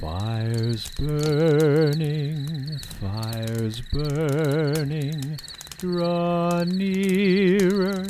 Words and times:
Fires 0.00 0.88
burning, 0.90 2.78
fires 3.00 3.80
burning, 3.80 5.38
draw 5.78 6.62
nearer, 6.62 8.06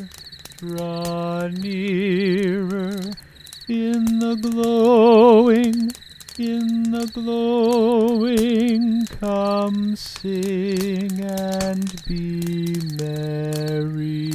draw 0.59 1.48
nearer, 1.48 3.01
in 3.69 4.19
the 4.19 4.37
glowing, 4.37 5.90
in 6.38 6.90
the 6.90 7.10
glowing, 7.14 9.06
come 9.18 9.96
sing 9.96 11.24
and 11.24 12.04
be 12.06 12.76
merry. 12.98 14.28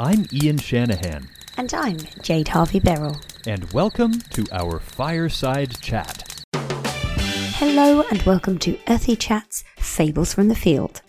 I'm 0.00 0.26
Ian 0.32 0.58
Shanahan, 0.58 1.28
And 1.58 1.72
I'm 1.74 1.98
Jade 2.22 2.48
Harvey 2.48 2.80
Beryl. 2.80 3.20
and 3.46 3.70
welcome 3.72 4.12
to 4.30 4.46
our 4.52 4.80
fireside 4.80 5.78
chat. 5.82 6.44
Hello 6.54 8.02
and 8.10 8.22
welcome 8.22 8.58
to 8.60 8.78
Earthy 8.88 9.16
Chats 9.16 9.62
Fables 9.76 10.32
from 10.32 10.48
the 10.48 10.54
Field. 10.54 11.02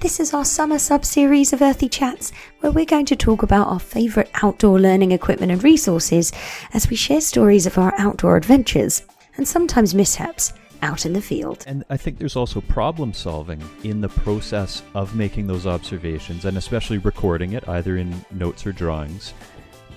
This 0.00 0.20
is 0.20 0.34
our 0.34 0.44
summer 0.44 0.78
sub 0.78 1.06
series 1.06 1.54
of 1.54 1.62
Earthy 1.62 1.88
Chats 1.88 2.32
where 2.60 2.70
we're 2.70 2.84
going 2.84 3.06
to 3.06 3.16
talk 3.16 3.42
about 3.42 3.68
our 3.68 3.80
favourite 3.80 4.30
outdoor 4.42 4.78
learning 4.78 5.12
equipment 5.12 5.50
and 5.50 5.64
resources 5.64 6.32
as 6.74 6.90
we 6.90 6.96
share 6.96 7.22
stories 7.22 7.66
of 7.66 7.78
our 7.78 7.94
outdoor 7.96 8.36
adventures 8.36 9.02
and 9.38 9.48
sometimes 9.48 9.94
mishaps 9.94 10.52
out 10.82 11.06
in 11.06 11.14
the 11.14 11.22
field. 11.22 11.64
And 11.66 11.82
I 11.88 11.96
think 11.96 12.18
there's 12.18 12.36
also 12.36 12.60
problem 12.60 13.12
solving 13.14 13.62
in 13.84 14.00
the 14.00 14.08
process 14.08 14.82
of 14.94 15.16
making 15.16 15.46
those 15.46 15.66
observations, 15.66 16.44
and 16.44 16.56
especially 16.58 16.98
recording 16.98 17.54
it, 17.54 17.68
either 17.68 17.96
in 17.96 18.14
notes 18.30 18.66
or 18.66 18.72
drawings, 18.72 19.32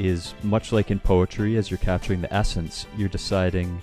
is 0.01 0.33
much 0.41 0.71
like 0.71 0.89
in 0.89 0.99
poetry, 0.99 1.57
as 1.57 1.69
you're 1.69 1.77
capturing 1.77 2.21
the 2.21 2.34
essence, 2.34 2.87
you're 2.98 3.07
deciding 3.07 3.81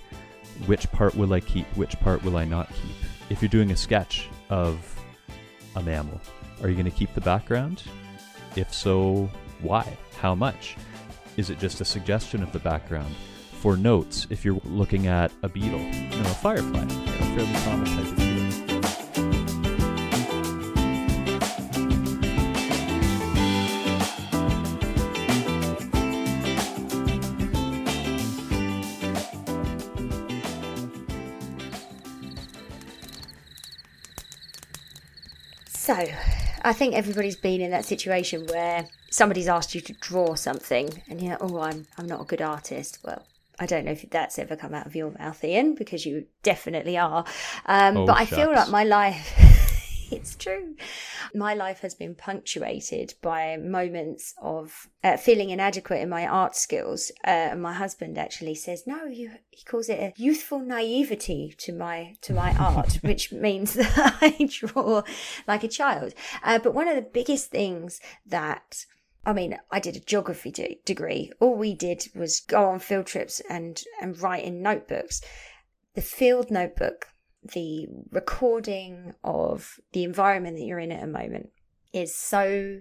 which 0.67 0.91
part 0.91 1.15
will 1.15 1.33
I 1.33 1.41
keep, 1.41 1.67
which 1.77 1.99
part 2.01 2.25
will 2.25 2.37
I 2.37 2.45
not 2.45 2.69
keep. 2.69 2.97
If 3.31 3.41
you're 3.41 3.49
doing 3.49 3.71
a 3.71 3.77
sketch 3.77 4.29
of 4.51 4.79
a 5.77 5.83
mammal, 5.83 6.21
are 6.61 6.69
you 6.69 6.75
going 6.75 6.87
to 6.87 6.91
keep 6.91 7.15
the 7.15 7.21
background? 7.21 7.85
If 8.57 8.75
so, 8.75 9.31
why? 9.61 9.97
How 10.21 10.35
much? 10.35 10.77
Is 11.37 11.51
it 11.51 11.61
just 11.61 11.81
a 11.81 11.85
suggestion 11.85 12.43
of 12.43 12.51
the 12.51 12.59
background? 12.59 13.15
For 13.61 13.77
notes, 13.77 14.27
if 14.29 14.45
you're 14.45 14.61
looking 14.65 15.07
at 15.07 15.31
a 15.45 15.49
beetle, 15.49 15.81
you 15.81 16.09
know, 16.09 16.31
a 16.31 16.35
firefly, 16.35 16.85
know, 16.85 17.05
fairly 17.37 17.53
common 17.65 17.87
type 17.87 18.19
of 18.19 18.28
So, 35.89 36.07
I 36.65 36.75
think 36.75 36.95
everybody's 36.95 37.37
been 37.37 37.63
in 37.63 37.71
that 37.71 37.87
situation 37.87 38.47
where 38.49 38.87
somebody's 39.11 39.49
asked 39.49 39.75
you 39.75 39.81
to 39.81 39.95
draw 39.95 40.35
something 40.35 41.03
and 41.09 41.19
you're, 41.19 41.31
like, 41.31 41.43
oh, 41.43 41.61
I'm, 41.61 41.87
I'm 41.97 42.05
not 42.05 42.21
a 42.21 42.25
good 42.25 42.43
artist. 42.43 42.99
Well, 43.03 43.25
I 43.59 43.65
don't 43.65 43.87
know 43.87 43.93
if 43.93 44.05
that's 44.11 44.39
ever 44.39 44.55
come 44.55 44.75
out 44.75 44.85
of 44.85 44.95
your 44.95 45.13
mouth, 45.19 45.43
Ian, 45.43 45.75
because 45.75 46.05
you 46.05 46.27
definitely 46.43 46.99
are. 46.99 47.25
Um, 47.65 47.97
Oh, 47.97 48.05
but 48.05 48.19
I 48.19 48.27
feel 48.27 48.53
like 48.53 48.69
my 48.69 48.85
life, 48.85 49.33
it's 50.13 50.37
true. 50.37 50.77
My 51.35 51.55
life 51.55 51.81
has 51.81 51.95
been 51.95 52.15
punctuated 52.15 53.15
by 53.23 53.57
moments 53.57 54.35
of 54.41 54.89
uh, 55.05 55.17
feeling 55.17 55.51
inadequate 55.51 56.01
in 56.01 56.09
my 56.09 56.27
art 56.27 56.57
skills. 56.57 57.11
Uh, 57.27 57.31
and 57.53 57.63
my 57.63 57.73
husband 57.73 58.19
actually 58.19 58.55
says, 58.55 58.87
no, 58.87 59.05
you, 59.05 59.33
he 59.51 59.65
calls 59.65 59.89
it 59.89 60.01
a 60.01 60.13
youthful 60.17 60.61
naivety 60.61 61.55
to 61.59 61.73
my, 61.73 62.15
to 62.23 62.33
my 62.33 62.55
art, 62.59 62.95
which 63.03 63.33
means 63.33 63.75
that 63.75 64.19
I 64.21 64.49
draw 64.51 65.03
like 65.47 65.65
a 65.65 65.69
child. 65.69 66.15
Uh, 66.43 66.59
but 66.59 66.75
one 66.75 66.89
of 66.89 66.97
the 66.97 67.03
biggest 67.03 67.51
things 67.51 68.01
that 68.27 68.85
I 69.27 69.35
mean, 69.35 69.59
I 69.71 69.79
did 69.79 69.95
a 69.95 70.01
geography 70.01 70.51
de- 70.51 70.81
degree. 70.87 71.33
All 71.39 71.55
we 71.55 71.75
did 71.75 72.09
was 72.15 72.41
go 72.41 72.65
on 72.71 72.79
field 72.79 73.07
trips 73.07 73.43
and 73.51 73.83
and 74.01 74.19
write 74.19 74.45
in 74.45 74.63
notebooks. 74.63 75.21
The 75.95 76.01
field 76.01 76.51
notebook, 76.51 77.09
the 77.43 77.87
recording 78.11 79.15
of 79.25 79.79
the 79.93 80.05
environment 80.05 80.57
that 80.57 80.65
you're 80.65 80.79
in 80.79 80.93
at 80.93 81.03
a 81.03 81.07
moment, 81.07 81.51
is 81.93 82.15
so 82.15 82.81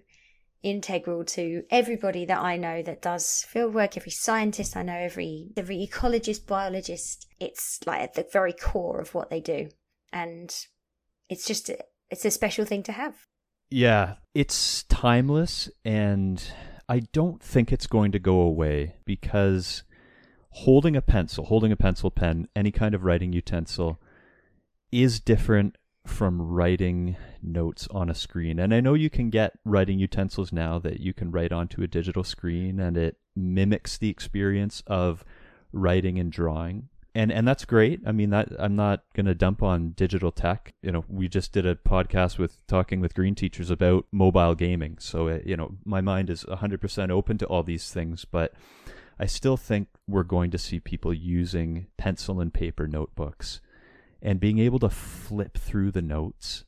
integral 0.64 1.24
to 1.24 1.64
everybody 1.70 2.26
that 2.26 2.40
I 2.40 2.58
know 2.58 2.82
that 2.82 3.02
does 3.02 3.46
field 3.48 3.74
work. 3.74 3.96
Every 3.96 4.12
scientist 4.12 4.76
I 4.76 4.84
know, 4.84 4.98
every 4.98 5.50
every 5.56 5.88
ecologist, 5.88 6.46
biologist. 6.46 7.28
It's 7.40 7.80
like 7.86 8.02
at 8.02 8.14
the 8.16 8.28
very 8.32 8.54
core 8.54 9.00
of 9.00 9.14
what 9.14 9.30
they 9.30 9.40
do, 9.40 9.70
and 10.12 10.54
it's 11.30 11.46
just 11.46 11.70
it's 12.10 12.26
a 12.26 12.32
special 12.32 12.66
thing 12.66 12.84
to 12.84 12.92
have. 12.92 13.16
Yeah, 13.70 14.16
it's 14.34 14.84
timeless, 14.84 15.70
and 15.84 16.44
I 16.88 17.00
don't 17.12 17.42
think 17.42 17.72
it's 17.72 17.88
going 17.88 18.12
to 18.14 18.20
go 18.20 18.40
away 18.40 18.96
because 19.06 19.84
holding 20.52 20.96
a 20.96 21.02
pencil, 21.02 21.46
holding 21.46 21.72
a 21.72 21.78
pencil 21.78 22.10
pen, 22.10 22.48
any 22.56 22.72
kind 22.72 22.96
of 22.96 23.04
writing 23.04 23.34
utensil 23.34 24.02
is 24.92 25.20
different 25.20 25.78
from 26.06 26.42
writing 26.42 27.18
notes 27.42 27.88
on 27.92 28.10
a 28.10 28.16
screen. 28.16 28.60
And 28.60 28.74
I 28.74 28.80
know 28.80 28.94
you 28.94 29.10
can 29.10 29.30
get 29.30 29.60
writing 29.66 30.00
utensils 30.00 30.52
now 30.52 30.80
that 30.80 31.00
you 31.00 31.14
can 31.14 31.32
write 31.32 31.52
onto 31.52 31.84
a 31.84 31.88
digital 31.88 32.24
screen 32.24 32.80
and 32.80 32.98
it 32.98 33.18
mimics 33.36 33.98
the 33.98 34.10
experience 34.10 34.82
of 34.88 35.24
writing 35.72 36.18
and 36.18 36.32
drawing. 36.32 36.90
And 37.14 37.32
and 37.32 37.48
that's 37.48 37.66
great. 37.66 38.02
I 38.06 38.12
mean 38.12 38.30
that 38.30 38.50
I'm 38.60 38.76
not 38.76 39.04
going 39.16 39.26
to 39.26 39.34
dump 39.34 39.64
on 39.64 39.92
digital 39.92 40.32
tech. 40.32 40.74
You 40.84 40.92
know, 40.92 41.04
we 41.08 41.28
just 41.28 41.52
did 41.52 41.66
a 41.66 41.76
podcast 41.76 42.38
with 42.38 42.66
talking 42.68 43.00
with 43.00 43.16
green 43.16 43.34
teachers 43.34 43.72
about 43.72 44.06
mobile 44.12 44.54
gaming. 44.54 44.98
So, 45.00 45.28
uh, 45.28 45.40
you 45.44 45.58
know, 45.58 45.76
my 45.84 46.00
mind 46.00 46.30
is 46.30 46.44
100% 46.44 47.10
open 47.10 47.38
to 47.40 47.46
all 47.48 47.64
these 47.64 47.92
things, 47.92 48.24
but 48.24 48.54
I 49.20 49.26
still 49.26 49.58
think 49.58 49.88
we're 50.08 50.24
going 50.24 50.52
to 50.52 50.60
see 50.60 50.80
people 50.80 51.12
using 51.12 51.88
pencil 51.98 52.40
and 52.40 52.54
paper 52.54 52.88
notebooks 52.88 53.62
and 54.22 54.40
being 54.40 54.60
able 54.60 54.80
to 54.80 54.90
flip 54.90 55.58
through 55.58 55.92
the 55.92 56.02
notes 56.02 56.66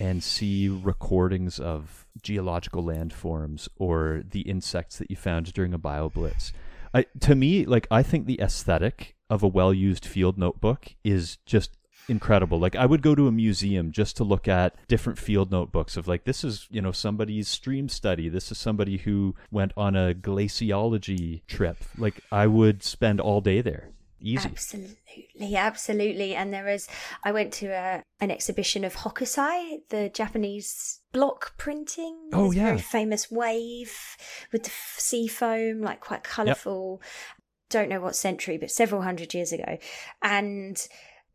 and 0.00 0.22
see 0.22 0.68
recordings 0.68 1.58
of 1.58 2.06
geological 2.22 2.82
landforms 2.82 3.68
or 3.76 4.22
the 4.28 4.42
insects 4.42 4.98
that 4.98 5.10
you 5.10 5.16
found 5.16 5.52
during 5.52 5.72
a 5.72 5.78
bioblitz. 5.78 6.52
I, 6.92 7.06
to 7.20 7.34
me, 7.34 7.64
like 7.64 7.86
I 7.90 8.02
think 8.02 8.26
the 8.26 8.40
aesthetic 8.40 9.16
of 9.30 9.42
a 9.42 9.48
well-used 9.48 10.04
field 10.04 10.38
notebook 10.38 10.94
is 11.02 11.38
just 11.46 11.76
incredible. 12.08 12.58
Like 12.58 12.76
I 12.76 12.86
would 12.86 13.02
go 13.02 13.14
to 13.14 13.26
a 13.26 13.32
museum 13.32 13.90
just 13.90 14.16
to 14.18 14.24
look 14.24 14.46
at 14.46 14.76
different 14.88 15.18
field 15.18 15.50
notebooks 15.50 15.96
of 15.96 16.06
like 16.06 16.24
this 16.24 16.44
is, 16.44 16.68
you 16.70 16.80
know, 16.80 16.92
somebody's 16.92 17.48
stream 17.48 17.88
study. 17.88 18.28
This 18.28 18.52
is 18.52 18.58
somebody 18.58 18.98
who 18.98 19.34
went 19.50 19.72
on 19.76 19.96
a 19.96 20.14
glaciology 20.14 21.42
trip. 21.46 21.78
Like 21.96 22.20
I 22.30 22.46
would 22.46 22.82
spend 22.82 23.20
all 23.20 23.40
day 23.40 23.60
there. 23.60 23.90
Easy. 24.24 24.48
Absolutely, 24.48 25.54
absolutely. 25.54 26.34
And 26.34 26.52
there 26.52 26.64
was, 26.64 26.88
I 27.24 27.32
went 27.32 27.52
to 27.54 27.66
a, 27.66 28.02
an 28.20 28.30
exhibition 28.30 28.82
of 28.82 28.94
Hokusai, 28.94 29.80
the 29.90 30.08
Japanese 30.08 31.00
block 31.12 31.58
printing. 31.58 32.30
Oh, 32.32 32.50
a 32.50 32.54
Very 32.54 32.76
yeah. 32.76 32.82
famous 32.82 33.30
wave 33.30 33.94
with 34.50 34.64
the 34.64 34.72
sea 34.96 35.26
foam, 35.26 35.82
like 35.82 36.00
quite 36.00 36.24
colourful. 36.24 37.02
Don't 37.68 37.90
know 37.90 38.00
what 38.00 38.16
century, 38.16 38.56
but 38.56 38.70
several 38.70 39.02
hundred 39.02 39.34
years 39.34 39.52
ago. 39.52 39.76
And 40.22 40.88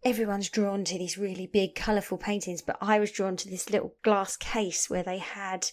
everyone's 0.04 0.50
drawn 0.50 0.84
to 0.86 0.98
these 0.98 1.16
really 1.16 1.46
big, 1.46 1.76
colourful 1.76 2.18
paintings. 2.18 2.64
But 2.64 2.78
I 2.82 3.00
was 3.00 3.12
drawn 3.12 3.36
to 3.38 3.50
this 3.50 3.70
little 3.70 3.94
glass 4.04 4.36
case 4.36 4.90
where 4.90 5.04
they 5.04 5.20
had 5.20 5.70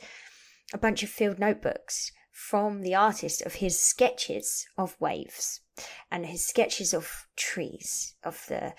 a 0.75 0.79
bunch 0.79 1.03
of 1.03 1.09
field 1.09 1.39
notebooks 1.39 2.13
from 2.37 2.83
the 2.83 2.95
artist 2.95 3.41
of 3.43 3.55
his 3.55 3.81
sketches 3.81 4.67
of 4.77 4.95
waves 5.01 5.63
and 6.11 6.27
his 6.27 6.47
sketches 6.47 6.93
of 6.93 7.27
trees, 7.35 8.15
of 8.23 8.45
the 8.49 8.75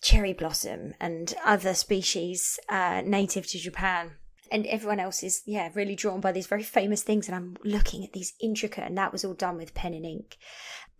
cherry 0.00 0.32
blossom 0.32 0.94
and 1.00 1.34
other 1.44 1.74
species 1.74 2.60
uh, 2.68 3.02
native 3.04 3.48
to 3.48 3.58
Japan. 3.58 4.12
And 4.52 4.64
everyone 4.66 5.00
else 5.00 5.24
is, 5.24 5.42
yeah, 5.44 5.70
really 5.74 5.96
drawn 5.96 6.20
by 6.20 6.30
these 6.30 6.46
very 6.46 6.62
famous 6.62 7.02
things. 7.02 7.26
And 7.28 7.34
I'm 7.34 7.56
looking 7.64 8.04
at 8.04 8.12
these 8.12 8.34
intricate, 8.40 8.84
and 8.84 8.96
that 8.96 9.12
was 9.12 9.24
all 9.24 9.34
done 9.34 9.56
with 9.56 9.74
pen 9.74 9.94
and 9.94 10.06
ink. 10.06 10.36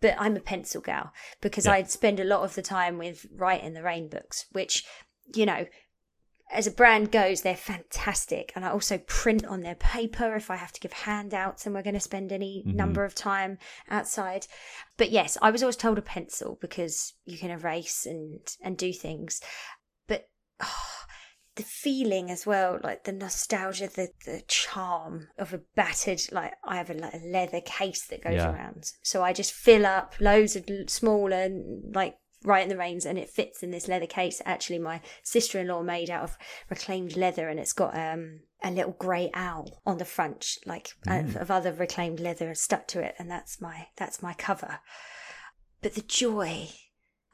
But 0.01 0.15
I'm 0.17 0.35
a 0.35 0.41
pencil 0.41 0.81
gal 0.81 1.11
because 1.39 1.65
Yeah. 1.65 1.73
I'd 1.73 1.91
spend 1.91 2.19
a 2.19 2.25
lot 2.25 2.43
of 2.43 2.55
the 2.55 2.61
time 2.61 2.97
with 2.97 3.25
Rite 3.33 3.63
in 3.63 3.73
the 3.73 3.83
Rain 3.83 4.09
books, 4.09 4.45
which, 4.51 4.85
you 5.33 5.45
know, 5.45 5.65
as 6.51 6.67
a 6.67 6.71
brand 6.71 7.11
goes, 7.11 7.41
they're 7.41 7.55
fantastic. 7.55 8.51
And 8.55 8.65
I 8.65 8.69
also 8.71 8.97
print 8.97 9.45
on 9.45 9.61
their 9.61 9.75
paper 9.75 10.35
if 10.35 10.51
I 10.51 10.55
have 10.57 10.71
to 10.73 10.79
give 10.79 10.93
handouts 10.93 11.65
and 11.65 11.73
we're 11.73 11.81
going 11.83 11.93
to 11.93 11.99
spend 11.99 12.31
any 12.31 12.63
Mhm. 12.67 12.75
number 12.75 13.03
of 13.05 13.15
time 13.15 13.57
outside. 13.89 14.47
But 14.97 15.11
yes, 15.11 15.37
I 15.41 15.51
was 15.51 15.63
always 15.63 15.77
told 15.77 15.97
a 15.97 16.01
pencil 16.01 16.57
because 16.61 17.13
you 17.25 17.37
can 17.37 17.51
erase 17.51 18.05
and, 18.05 18.39
and 18.61 18.77
do 18.77 18.91
things. 18.93 19.41
But 20.07 20.29
oh, 20.59 20.87
the 21.55 21.63
the 21.63 21.67
feeling 21.67 22.31
as 22.31 22.45
well, 22.45 22.79
like 22.81 23.03
the 23.03 23.11
nostalgia, 23.11 23.87
the, 23.87 24.09
the 24.25 24.41
charm 24.47 25.27
of 25.37 25.53
a 25.53 25.59
battered, 25.75 26.21
like 26.31 26.53
I 26.63 26.77
have 26.77 26.89
a, 26.89 26.93
like 26.93 27.13
a 27.13 27.17
leather 27.27 27.59
case 27.59 28.05
that 28.07 28.23
goes 28.23 28.35
Yeah. 28.35 28.51
around. 28.53 28.85
So 29.03 29.21
I 29.21 29.33
just 29.33 29.51
fill 29.51 29.85
up 29.85 30.15
loads 30.21 30.55
of 30.55 30.65
smaller, 30.87 31.49
like 31.93 32.15
Rite 32.43 32.63
in 32.63 32.69
the 32.69 32.77
Rains, 32.77 33.05
and 33.05 33.17
it 33.17 33.29
fits 33.29 33.61
in 33.61 33.71
this 33.71 33.87
leather 33.87 34.07
case. 34.07 34.41
Actually, 34.45 34.79
my 34.79 35.01
sister 35.23 35.59
in 35.59 35.67
law 35.67 35.83
made 35.83 36.09
out 36.09 36.23
of 36.23 36.37
reclaimed 36.69 37.15
leather, 37.15 37.49
and 37.49 37.59
it's 37.59 37.73
got 37.73 37.95
um 37.95 38.41
a 38.63 38.71
little 38.71 38.95
grey 38.97 39.29
owl 39.33 39.81
on 39.85 39.97
the 39.97 40.05
front, 40.05 40.57
like 40.65 40.91
of, 41.07 41.35
of 41.35 41.51
other 41.51 41.71
reclaimed 41.73 42.19
leather 42.19 42.53
stuck 42.55 42.87
to 42.87 43.01
it, 43.01 43.15
and 43.19 43.29
that's 43.29 43.61
my 43.61 43.87
that's 43.95 44.23
my 44.23 44.33
cover. 44.33 44.79
But 45.81 45.95
the 45.95 46.01
joy. 46.01 46.69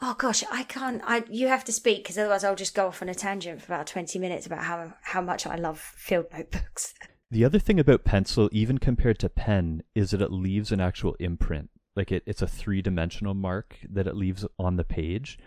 Oh 0.02 0.16
gosh, 0.18 0.44
I 0.52 0.64
can't. 0.64 1.02
I 1.06 1.24
you 1.30 1.48
have 1.48 1.66
to 1.66 1.72
speak 1.72 2.04
because 2.04 2.18
otherwise 2.18 2.44
I'll 2.44 2.56
just 2.56 2.76
go 2.76 2.88
off 2.88 3.02
on 3.02 3.10
a 3.10 3.16
tangent 3.16 3.62
for 3.62 3.74
about 3.74 3.88
twenty 3.88 4.20
minutes 4.20 4.46
about 4.46 4.64
how 4.64 4.94
how 5.02 5.22
much 5.22 5.48
I 5.48 5.56
love 5.56 5.80
field 5.80 6.28
notebooks. 6.34 6.94
The 7.30 7.44
other 7.44 7.60
thing 7.60 7.78
about 7.78 8.06
pencil, 8.06 8.48
even 8.54 8.78
compared 8.78 9.20
to 9.20 9.28
pen, 9.28 9.84
is 9.94 10.12
that 10.12 10.22
it 10.22 10.32
leaves 10.32 10.72
an 10.72 10.80
actual 10.80 11.14
imprint. 11.20 11.70
Like 11.98 12.12
it, 12.12 12.24
it's 12.28 12.44
a 12.44 12.48
three 12.48 12.82
dimensional 12.82 13.34
mark 13.34 13.80
that 13.90 14.08
it 14.08 14.16
leaves 14.16 14.46
on 14.60 14.76
the 14.76 14.84
page, 14.84 15.40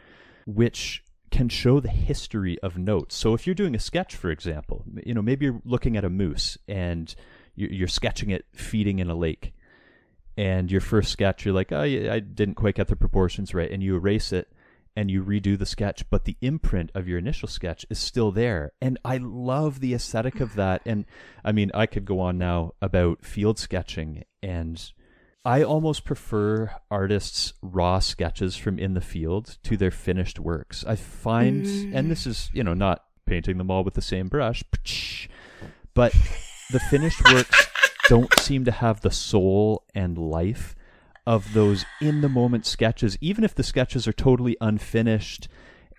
which 0.47 1.05
can 1.31 1.49
show 1.49 1.79
the 1.79 1.89
history 1.89 2.59
of 2.59 2.77
notes. 2.77 3.15
So 3.15 3.35
if 3.35 3.47
you're 3.47 3.55
doing 3.55 3.77
a 3.77 3.79
sketch, 3.79 4.17
for 4.17 4.31
example, 4.31 4.85
you 5.07 5.15
know, 5.15 5.23
maybe 5.23 5.47
you're 5.47 5.63
looking 5.65 5.97
at 5.97 6.05
a 6.05 6.11
moose 6.11 6.59
and 6.67 7.15
you- 7.55 7.69
you're 7.69 7.87
sketching 7.87 8.31
it 8.31 8.47
feeding 8.53 8.99
in 8.99 9.09
a 9.09 9.15
lake. 9.15 9.53
And 10.37 10.73
your 10.73 10.81
first 10.81 11.13
sketch, 11.13 11.45
you're 11.45 11.55
like, 11.55 11.71
oh, 11.71 11.83
I 11.83 12.19
didn't 12.19 12.57
quite 12.57 12.75
get 12.75 12.89
the 12.89 12.97
proportions 12.97 13.55
right. 13.55 13.71
And 13.71 13.83
you 13.83 13.95
erase 13.95 14.33
it 14.33 14.53
and 14.97 15.09
you 15.09 15.23
redo 15.23 15.57
the 15.57 15.67
sketch, 15.67 16.09
but 16.11 16.25
the 16.25 16.37
imprint 16.41 16.91
of 16.97 17.07
your 17.07 17.19
initial 17.19 17.47
sketch 17.47 17.87
is 17.89 17.99
still 18.01 18.33
there. 18.33 18.73
And 18.81 18.99
I 19.05 19.19
love 19.19 19.79
the 19.79 19.95
aesthetic 19.95 20.41
of 20.41 20.57
that. 20.57 20.83
And 20.85 21.05
I 21.45 21.53
mean, 21.53 21.71
I 21.75 21.87
could 21.87 22.05
go 22.05 22.19
on 22.19 22.39
now 22.39 22.73
about 22.83 23.25
field 23.25 23.59
sketching, 23.59 24.25
and 24.43 24.93
I 25.45 25.63
almost 25.63 26.05
prefer 26.05 26.71
artists' 26.91 27.55
raw 27.63 27.99
sketches 27.99 28.57
from 28.57 28.79
in 28.79 28.93
the 28.93 29.01
field 29.01 29.57
to 29.63 29.77
their 29.77 29.91
finished 29.91 30.39
works. 30.39 30.85
I 30.87 30.97
find, 30.97 31.65
and 31.95 32.11
this 32.11 32.27
is, 32.27 32.51
you 32.53 32.63
know, 32.63 32.75
not 32.75 33.05
painting 33.25 33.57
them 33.57 33.71
all 33.71 33.83
with 33.83 33.95
the 33.95 34.03
same 34.03 34.29
brush, 34.29 34.63
but 35.95 36.13
the 36.71 36.81
finished 36.81 37.23
works 37.33 37.69
don't 38.09 38.39
seem 38.39 38.67
to 38.67 38.71
have 38.71 39.01
the 39.01 39.11
soul 39.11 39.85
and 39.95 40.19
life 40.19 40.75
of 41.27 41.53
those 41.55 41.85
in 42.01 42.21
the 42.21 42.29
moment 42.29 42.67
sketches 42.67 43.17
even 43.21 43.45
if 43.45 43.55
the 43.55 43.63
sketches 43.63 44.09
are 44.09 44.13
totally 44.13 44.57
unfinished 44.61 45.49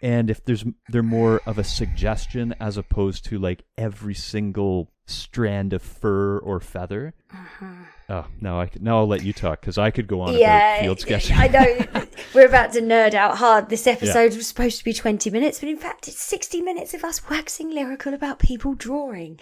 and 0.02 0.30
if 0.30 0.44
there's 0.46 0.66
they're 0.90 1.04
more 1.04 1.42
of 1.46 1.58
a 1.58 1.64
suggestion 1.64 2.54
as 2.60 2.78
opposed 2.78 3.26
to 3.26 3.38
like 3.38 3.64
every 3.78 4.16
single 4.16 4.92
strand 5.06 5.74
of 5.74 5.82
fur 5.82 6.38
or 6.40 6.60
feather 6.60 7.14
uh-huh. 7.34 7.66
oh 8.10 8.28
now 8.40 8.60
i 8.60 8.66
could- 8.66 8.82
now 8.82 9.00
i'll 9.00 9.08
let 9.08 9.24
you 9.24 9.34
talk 9.34 9.60
because 9.60 9.78
i 9.78 9.92
could 9.92 10.08
go 10.08 10.22
on 10.22 10.36
about 10.36 10.80
field 10.80 11.00
sketching 11.00 11.36
I 11.36 11.48
know 11.48 12.02
we're 12.34 12.48
about 12.48 12.74
to 12.74 12.82
nerd 12.82 13.14
out 13.14 13.38
hard. 13.38 13.70
This 13.70 13.88
episode 13.88 14.36
was 14.36 14.48
supposed 14.48 14.78
to 14.78 14.84
be 14.84 14.94
20 14.94 15.30
minutes, 15.30 15.60
but 15.60 15.70
in 15.70 15.78
fact, 15.78 16.08
it's 16.08 16.22
60 16.22 16.62
minutes 16.62 16.94
of 16.94 17.04
us 17.04 17.30
waxing 17.30 17.72
lyrical 17.74 18.14
about 18.14 18.40
people 18.40 18.74
drawing. 18.74 19.40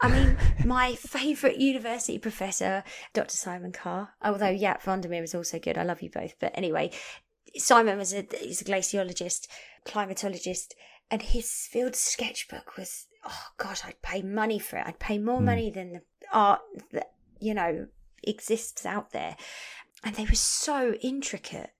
I 0.00 0.08
mean, 0.10 0.36
my 0.64 0.94
favourite 0.94 1.58
university 1.58 2.18
professor, 2.18 2.84
Dr. 3.12 3.36
Simon 3.36 3.72
Carr, 3.72 4.10
although 4.22 4.54
Jaap 4.56 4.82
van 4.82 5.00
der 5.00 5.08
Meer 5.08 5.22
is 5.22 5.34
also 5.34 5.58
good. 5.58 5.78
I 5.78 5.84
love 5.84 6.02
you 6.02 6.10
both. 6.10 6.34
But 6.40 6.52
anyway, 6.54 6.90
Simon 7.56 7.98
was 7.98 8.12
a, 8.12 8.26
he's 8.40 8.60
a 8.60 8.64
glaciologist, 8.64 9.46
climatologist, 9.86 10.72
and 11.10 11.22
his 11.22 11.50
field 11.50 11.96
sketchbook 11.96 12.76
was, 12.76 13.06
oh 13.24 13.46
gosh, 13.56 13.84
I'd 13.84 14.02
pay 14.02 14.22
money 14.22 14.58
for 14.58 14.76
it. 14.76 14.86
I'd 14.86 14.98
pay 14.98 15.18
more 15.18 15.38
hmm. 15.38 15.46
money 15.46 15.70
than 15.70 15.92
the 15.92 16.02
art 16.32 16.60
that, 16.92 17.12
you 17.40 17.54
know, 17.54 17.86
exists 18.22 18.84
out 18.84 19.12
there. 19.12 19.36
And 20.04 20.14
they 20.14 20.24
were 20.24 20.34
so 20.34 20.94
intricate. 21.00 21.70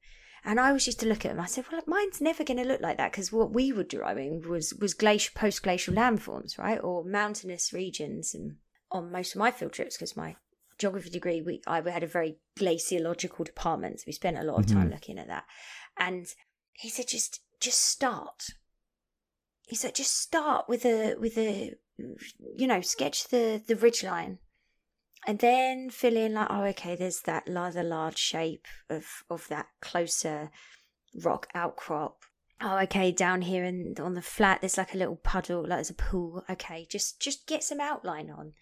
And 0.44 0.58
I 0.58 0.68
always 0.68 0.86
used 0.86 1.00
to 1.00 1.08
look 1.08 1.24
at 1.24 1.32
them. 1.32 1.40
I 1.40 1.46
said, 1.46 1.64
"Well, 1.70 1.82
mine's 1.86 2.20
never 2.20 2.42
going 2.42 2.56
to 2.58 2.66
look 2.66 2.80
like 2.80 2.96
that 2.96 3.12
because 3.12 3.32
what 3.32 3.52
we 3.52 3.72
were 3.72 3.84
drawing 3.84 4.48
was 4.48 4.72
was 4.72 4.94
glacial, 4.94 5.32
post 5.34 5.62
glacial 5.62 5.94
landforms, 5.94 6.58
right, 6.58 6.82
or 6.82 7.04
mountainous 7.04 7.72
regions." 7.72 8.34
And 8.34 8.56
on 8.90 9.12
most 9.12 9.34
of 9.34 9.40
my 9.40 9.50
field 9.50 9.72
trips, 9.72 9.96
because 9.96 10.16
my 10.16 10.36
geography 10.78 11.10
degree, 11.10 11.42
we 11.42 11.60
I 11.66 11.80
had 11.88 12.02
a 12.02 12.08
very 12.08 12.38
glaciological 12.58 13.44
department, 13.44 14.00
so 14.00 14.04
we 14.06 14.12
spent 14.12 14.38
a 14.38 14.42
lot 14.42 14.58
of 14.58 14.66
time 14.66 14.84
mm-hmm. 14.84 14.92
looking 14.92 15.18
at 15.18 15.28
that. 15.28 15.44
And 15.98 16.26
he 16.72 16.88
said, 16.88 17.08
"Just 17.08 17.40
just 17.60 17.80
start." 17.80 18.44
He 19.66 19.76
said, 19.76 19.94
"Just 19.94 20.16
start 20.16 20.68
with 20.68 20.84
a 20.84 21.16
with 21.18 21.36
a, 21.36 21.74
you 22.56 22.66
know, 22.66 22.80
sketch 22.80 23.28
the 23.28 23.62
the 23.66 23.76
ridge 23.76 24.02
line." 24.02 24.38
and 25.26 25.38
then 25.40 25.90
fill 25.90 26.16
in 26.16 26.34
like 26.34 26.46
oh 26.50 26.64
okay 26.64 26.94
there's 26.94 27.20
that 27.22 27.44
rather 27.48 27.82
large 27.82 28.18
shape 28.18 28.66
of 28.88 29.24
of 29.28 29.46
that 29.48 29.66
closer 29.80 30.50
rock 31.22 31.48
outcrop 31.54 32.22
oh 32.60 32.78
okay 32.78 33.10
down 33.10 33.42
here 33.42 33.64
and 33.64 33.98
on 33.98 34.14
the 34.14 34.22
flat 34.22 34.60
there's 34.60 34.78
like 34.78 34.94
a 34.94 34.98
little 34.98 35.16
puddle 35.16 35.62
like 35.62 35.70
there's 35.70 35.90
a 35.90 35.94
pool 35.94 36.44
okay 36.48 36.86
just 36.88 37.20
just 37.20 37.46
get 37.46 37.62
some 37.62 37.80
outline 37.80 38.30
on 38.30 38.52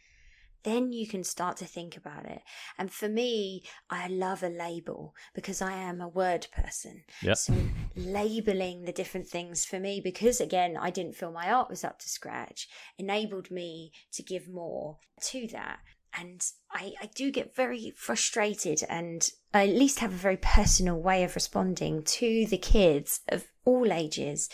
then 0.67 0.93
you 0.93 1.07
can 1.07 1.25
start 1.25 1.57
to 1.57 1.65
think 1.65 1.97
about 1.97 2.27
it. 2.27 2.43
And 2.77 2.91
for 2.91 3.09
me 3.09 3.63
i 3.89 4.09
love 4.09 4.43
a 4.43 4.49
label 4.49 5.15
because 5.35 5.63
i 5.63 5.73
am 5.73 6.01
a 6.01 6.09
word 6.09 6.47
person. 6.53 7.05
Yep. 7.23 7.37
so 7.37 7.55
labeling 7.95 8.85
the 8.85 8.93
different 8.93 9.29
things 9.29 9.65
for 9.65 9.81
me 9.81 10.01
because 10.03 10.41
again 10.41 10.77
i 10.79 10.91
didn't 10.91 11.15
feel 11.15 11.33
my 11.33 11.51
art 11.51 11.71
was 11.71 11.85
up 11.85 11.99
to 12.01 12.09
scratch 12.09 12.69
enabled 12.99 13.51
me 13.51 13.93
to 14.13 14.23
give 14.23 14.49
more 14.49 14.99
to 15.23 15.47
that. 15.49 15.79
And 16.19 16.43
I, 16.73 16.93
I 17.03 17.11
do 17.15 17.31
get 17.31 17.55
very 17.55 17.93
frustrated 17.95 18.83
and 18.89 19.29
I 19.53 19.69
at 19.69 19.75
least 19.75 19.99
have 19.99 20.13
a 20.13 20.17
very 20.17 20.39
personal 20.39 20.97
way 20.99 21.25
of 21.25 21.35
responding 21.35 22.03
to 22.05 22.47
the 22.47 22.57
kids 22.57 23.21
of 23.29 23.45
all 23.67 23.93
ages 23.93 24.49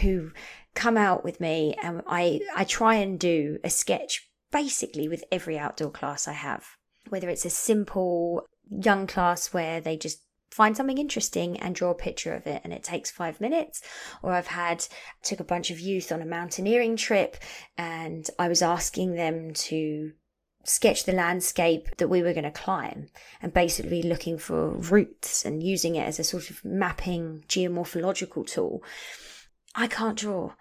who 0.00 0.30
come 0.74 0.96
out 0.96 1.24
with 1.24 1.40
me 1.40 1.74
and 1.82 2.02
I, 2.06 2.40
I 2.54 2.62
try 2.62 2.96
and 2.96 3.18
do 3.18 3.58
a 3.64 3.70
sketch 3.70 4.27
basically 4.50 5.08
with 5.08 5.24
every 5.30 5.58
outdoor 5.58 5.90
class 5.90 6.28
I 6.28 6.32
have. 6.32 6.66
Whether 7.08 7.28
it's 7.28 7.44
a 7.44 7.50
simple 7.50 8.46
young 8.70 9.06
class 9.06 9.52
where 9.52 9.80
they 9.80 9.96
just 9.96 10.22
find 10.50 10.76
something 10.76 10.98
interesting 10.98 11.58
and 11.58 11.74
draw 11.74 11.90
a 11.90 11.94
picture 11.94 12.34
of 12.34 12.46
it 12.46 12.62
and 12.64 12.72
it 12.72 12.82
takes 12.82 13.10
five 13.10 13.38
minutes 13.40 13.82
or 14.22 14.32
i've 14.32 14.46
had 14.46 14.84
took 15.22 15.40
a 15.40 15.44
bunch 15.44 15.70
of 15.70 15.78
youth 15.78 16.10
on 16.10 16.22
a 16.22 16.26
mountaineering 16.26 16.96
trip 16.96 17.36
and 17.76 18.30
i 18.38 18.48
was 18.48 18.62
asking 18.62 19.14
them 19.14 19.52
to 19.52 20.10
sketch 20.68 21.04
the 21.04 21.12
landscape 21.12 21.96
that 21.96 22.08
we 22.08 22.22
were 22.22 22.32
going 22.32 22.44
to 22.44 22.50
climb 22.50 23.08
and 23.40 23.54
basically 23.54 24.02
looking 24.02 24.38
for 24.38 24.70
routes 24.70 25.44
and 25.44 25.62
using 25.62 25.96
it 25.96 26.06
as 26.06 26.18
a 26.18 26.24
sort 26.24 26.50
of 26.50 26.64
mapping 26.64 27.42
geomorphological 27.48 28.46
tool. 28.46 28.82
I 29.74 29.86
can't 29.86 30.18
draw. 30.18 30.52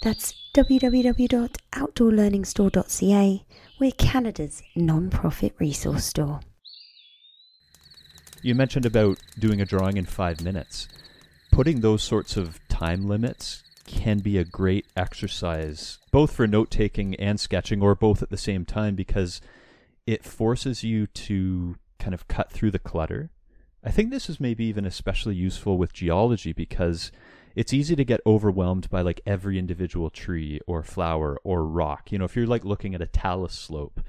That's 0.02 0.34
www.outdoorlearningstore.ca. 0.56 3.46
We're 3.80 3.92
Canada's 3.92 4.64
non-profit 4.76 5.54
resource 5.60 6.06
store. 6.06 6.40
You 8.42 8.56
mentioned 8.56 8.88
about 8.88 9.20
doing 9.38 9.62
a 9.62 9.66
drawing 9.66 9.98
in 9.98 10.06
five 10.06 10.42
minutes. 10.42 10.88
Putting 11.52 11.82
those 11.82 12.02
sorts 12.02 12.36
of 12.36 12.60
time 12.68 13.08
limits 13.08 13.62
can 13.86 14.18
be 14.20 14.40
a 14.40 14.44
great 14.44 14.88
exercise, 14.96 16.00
both 16.12 16.34
for 16.34 16.48
note 16.48 16.72
taking 16.72 17.14
and 17.16 17.40
sketching, 17.40 17.84
or 17.84 17.94
both 17.94 18.24
at 18.24 18.32
the 18.32 18.38
same 18.38 18.66
time, 18.66 18.96
because 18.96 19.40
it 20.08 20.24
forces 20.24 20.84
you 20.84 21.06
to 21.06 21.76
kind 22.00 22.16
of 22.16 22.28
cut 22.28 22.52
through 22.52 22.72
the 22.72 22.80
clutter. 22.80 23.30
I 23.84 23.92
think 23.92 24.10
this 24.10 24.30
is 24.30 24.40
maybe 24.40 24.66
even 24.66 24.86
especially 24.86 25.36
useful 25.36 25.78
with 25.78 25.94
geology 25.94 26.54
because 26.54 27.12
it's 27.56 27.74
easy 27.74 27.96
to 27.96 28.04
get 28.06 28.22
overwhelmed 28.26 28.90
by 28.90 29.02
like 29.02 29.22
every 29.26 29.58
individual 29.60 30.10
tree 30.10 30.60
or 30.68 30.84
flower 30.84 31.38
or 31.44 31.66
rock. 31.66 32.12
You 32.12 32.18
know, 32.20 32.26
if 32.26 32.36
you're 32.36 32.48
like 32.48 32.66
looking 32.66 32.96
at 32.96 33.02
a 33.02 33.08
talus 33.08 33.54
slope, 33.54 34.02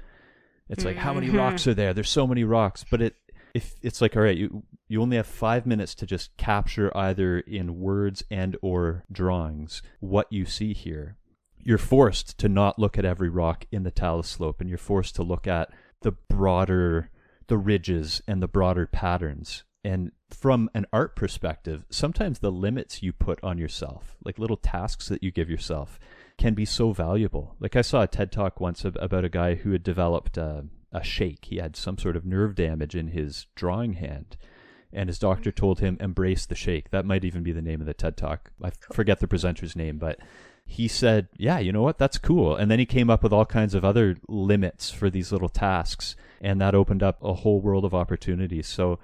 it's 0.69 0.85
like 0.85 0.97
how 0.97 1.13
many 1.13 1.27
Mm-hmm. 1.27 1.37
rocks 1.37 1.67
are 1.67 1.73
there? 1.73 1.93
There's 1.93 2.09
so 2.09 2.25
many 2.25 2.43
rocks, 2.43 2.85
but 2.89 3.01
it 3.01 3.15
if 3.53 3.75
it's 3.83 4.01
like 4.01 4.15
all 4.15 4.23
right, 4.23 4.37
you 4.37 4.63
you 4.87 5.01
only 5.01 5.17
have 5.17 5.27
5 5.27 5.65
minutes 5.65 5.95
to 5.95 6.05
just 6.05 6.35
capture 6.37 6.95
either 6.95 7.39
in 7.39 7.79
words 7.79 8.23
and 8.31 8.57
or 8.61 9.03
drawings 9.11 9.81
what 9.99 10.31
you 10.31 10.45
see 10.45 10.73
here. 10.73 11.17
You're 11.57 11.77
forced 11.77 12.37
to 12.39 12.49
not 12.49 12.77
look 12.79 12.97
at 12.97 13.05
every 13.05 13.29
rock 13.29 13.65
in 13.71 13.83
the 13.83 13.91
talus 13.91 14.27
slope 14.27 14.59
and 14.59 14.69
you're 14.69 14.77
forced 14.77 15.15
to 15.15 15.23
look 15.23 15.47
at 15.47 15.69
the 16.01 16.11
broader 16.29 17.09
the 17.47 17.57
ridges 17.57 18.21
and 18.27 18.41
the 18.41 18.47
broader 18.47 18.87
patterns. 18.87 19.63
And 19.83 20.11
from 20.29 20.69
an 20.73 20.85
art 20.93 21.15
perspective, 21.15 21.85
sometimes 21.89 22.39
the 22.39 22.51
limits 22.51 23.03
you 23.03 23.11
put 23.11 23.43
on 23.43 23.57
yourself, 23.57 24.15
like 24.23 24.39
little 24.39 24.57
tasks 24.57 25.09
that 25.09 25.23
you 25.23 25.31
give 25.31 25.49
yourself, 25.49 25.99
can 26.37 26.53
be 26.53 26.65
so 26.65 26.91
valuable. 26.93 27.55
Like 27.59 27.75
I 27.75 27.81
saw 27.81 28.01
a 28.01 28.07
TED 28.07 28.31
talk 28.31 28.59
once 28.59 28.85
about 28.85 29.25
a 29.25 29.29
guy 29.29 29.55
who 29.55 29.71
had 29.71 29.83
developed 29.83 30.37
a, 30.37 30.65
a 30.91 31.03
shake. 31.03 31.45
He 31.45 31.57
had 31.57 31.75
some 31.75 31.97
sort 31.97 32.15
of 32.15 32.25
nerve 32.25 32.55
damage 32.55 32.95
in 32.95 33.09
his 33.09 33.47
drawing 33.55 33.93
hand. 33.93 34.37
And 34.93 35.09
his 35.09 35.19
doctor 35.19 35.51
mm. 35.51 35.55
told 35.55 35.79
him, 35.79 35.97
embrace 35.99 36.45
the 36.45 36.55
shake. 36.55 36.91
That 36.91 37.05
might 37.05 37.25
even 37.25 37.43
be 37.43 37.51
the 37.51 37.61
name 37.61 37.81
of 37.81 37.87
the 37.87 37.93
TED 37.93 38.15
talk. 38.15 38.51
I 38.63 38.71
forget 38.93 39.19
the 39.19 39.27
presenter's 39.27 39.75
name, 39.75 39.97
but 39.97 40.19
he 40.65 40.87
said, 40.87 41.27
Yeah, 41.37 41.59
you 41.59 41.71
know 41.71 41.81
what? 41.81 41.97
That's 41.97 42.17
cool. 42.17 42.55
And 42.55 42.71
then 42.71 42.79
he 42.79 42.85
came 42.85 43.09
up 43.09 43.23
with 43.23 43.33
all 43.33 43.45
kinds 43.45 43.73
of 43.73 43.83
other 43.83 44.17
limits 44.27 44.91
for 44.91 45.09
these 45.09 45.31
little 45.31 45.49
tasks. 45.49 46.15
And 46.41 46.61
that 46.61 46.75
opened 46.75 47.03
up 47.03 47.17
a 47.21 47.33
whole 47.33 47.59
world 47.59 47.85
of 47.85 47.93
opportunities. 47.93 48.67
So, 48.67 48.99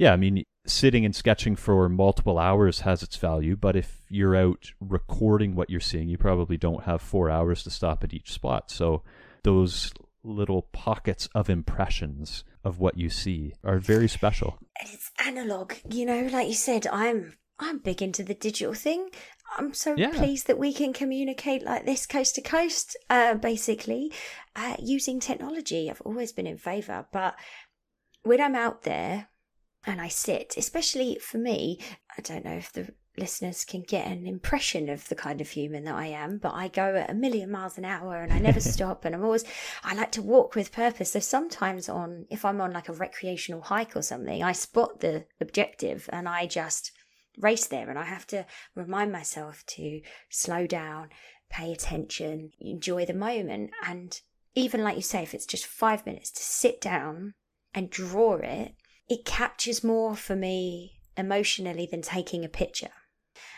yeah, 0.00 0.14
I 0.14 0.16
mean, 0.16 0.44
sitting 0.66 1.04
and 1.04 1.14
sketching 1.14 1.56
for 1.56 1.86
multiple 1.90 2.38
hours 2.38 2.80
has 2.80 3.02
its 3.02 3.16
value. 3.16 3.54
But 3.54 3.76
if 3.76 4.00
you're 4.08 4.34
out 4.34 4.72
recording 4.80 5.54
what 5.54 5.68
you're 5.68 5.78
seeing, 5.78 6.08
you 6.08 6.16
probably 6.16 6.56
don't 6.56 6.84
have 6.84 7.02
four 7.02 7.28
hours 7.28 7.62
to 7.64 7.70
stop 7.70 8.02
at 8.02 8.14
each 8.14 8.32
spot. 8.32 8.70
So, 8.70 9.02
those 9.44 9.92
little 10.24 10.62
pockets 10.72 11.28
of 11.34 11.50
impressions 11.50 12.44
of 12.64 12.78
what 12.78 12.96
you 12.96 13.10
see 13.10 13.52
are 13.62 13.78
very 13.78 14.08
special. 14.08 14.58
And 14.80 14.88
it's 14.90 15.10
analog, 15.22 15.74
you 15.90 16.06
know, 16.06 16.28
like 16.32 16.48
you 16.48 16.54
said, 16.54 16.86
I'm 16.86 17.36
I'm 17.58 17.76
big 17.76 18.00
into 18.00 18.22
the 18.22 18.32
digital 18.32 18.72
thing. 18.72 19.10
I'm 19.58 19.74
so 19.74 19.94
Yeah. 19.98 20.12
pleased 20.12 20.46
that 20.46 20.58
we 20.58 20.72
can 20.72 20.94
communicate 20.94 21.62
like 21.62 21.84
this 21.84 22.06
coast 22.06 22.36
to 22.36 22.40
coast, 22.40 22.96
uh, 23.10 23.34
basically, 23.34 24.14
uh, 24.56 24.76
using 24.78 25.20
technology. 25.20 25.90
I've 25.90 26.00
always 26.00 26.32
been 26.32 26.46
in 26.46 26.56
favour, 26.56 27.06
but 27.12 27.34
when 28.22 28.40
I'm 28.40 28.54
out 28.54 28.82
there 28.82 29.28
and 29.86 30.00
I 30.00 30.08
sit, 30.08 30.54
especially 30.56 31.18
for 31.20 31.38
me, 31.38 31.78
I 32.16 32.20
don't 32.20 32.44
know 32.44 32.52
if 32.52 32.72
the 32.72 32.92
listeners 33.16 33.64
can 33.64 33.82
get 33.82 34.06
an 34.06 34.26
impression 34.26 34.88
of 34.88 35.08
the 35.08 35.14
kind 35.14 35.40
of 35.40 35.50
human 35.50 35.84
that 35.84 35.94
I 35.94 36.06
am, 36.06 36.38
but 36.38 36.54
I 36.54 36.68
go 36.68 36.94
at 36.96 37.10
a 37.10 37.14
million 37.14 37.50
miles 37.50 37.78
an 37.78 37.84
hour 37.84 38.16
and 38.22 38.32
I 38.32 38.38
never 38.38 38.60
stop 38.74 39.04
and 39.04 39.14
I'm 39.14 39.24
always 39.24 39.44
I 39.82 39.94
like 39.94 40.12
to 40.12 40.22
walk 40.22 40.54
with 40.54 40.72
purpose. 40.72 41.12
So 41.12 41.20
sometimes 41.20 41.88
on 41.88 42.26
if 42.30 42.44
I'm 42.44 42.60
on 42.60 42.72
like 42.72 42.88
a 42.88 42.94
recreational 42.94 43.62
hike 43.62 43.96
or 43.96 44.02
something, 44.02 44.42
I 44.42 44.52
spot 44.52 45.00
the 45.00 45.26
objective 45.40 46.08
and 46.12 46.28
I 46.28 46.46
just 46.46 46.92
race 47.38 47.66
there 47.66 47.88
and 47.88 47.98
I 47.98 48.04
have 48.04 48.26
to 48.28 48.46
remind 48.74 49.12
myself 49.12 49.64
to 49.68 50.00
slow 50.28 50.66
down, 50.66 51.08
pay 51.48 51.72
attention, 51.72 52.50
enjoy 52.60 53.06
the 53.06 53.14
moment 53.14 53.70
and 53.86 54.20
even 54.54 54.82
like 54.82 54.96
you 54.96 55.02
say 55.02 55.22
if 55.22 55.32
it's 55.32 55.46
just 55.46 55.64
5 55.64 56.04
minutes 56.04 56.30
to 56.32 56.42
sit 56.42 56.80
down 56.80 57.34
and 57.72 57.88
draw 57.88 58.34
it, 58.36 58.74
it 59.10 59.26
captures 59.26 59.84
more 59.84 60.16
for 60.16 60.36
me 60.36 61.00
emotionally 61.16 61.86
than 61.90 62.00
taking 62.00 62.44
a 62.44 62.48
picture. 62.48 62.92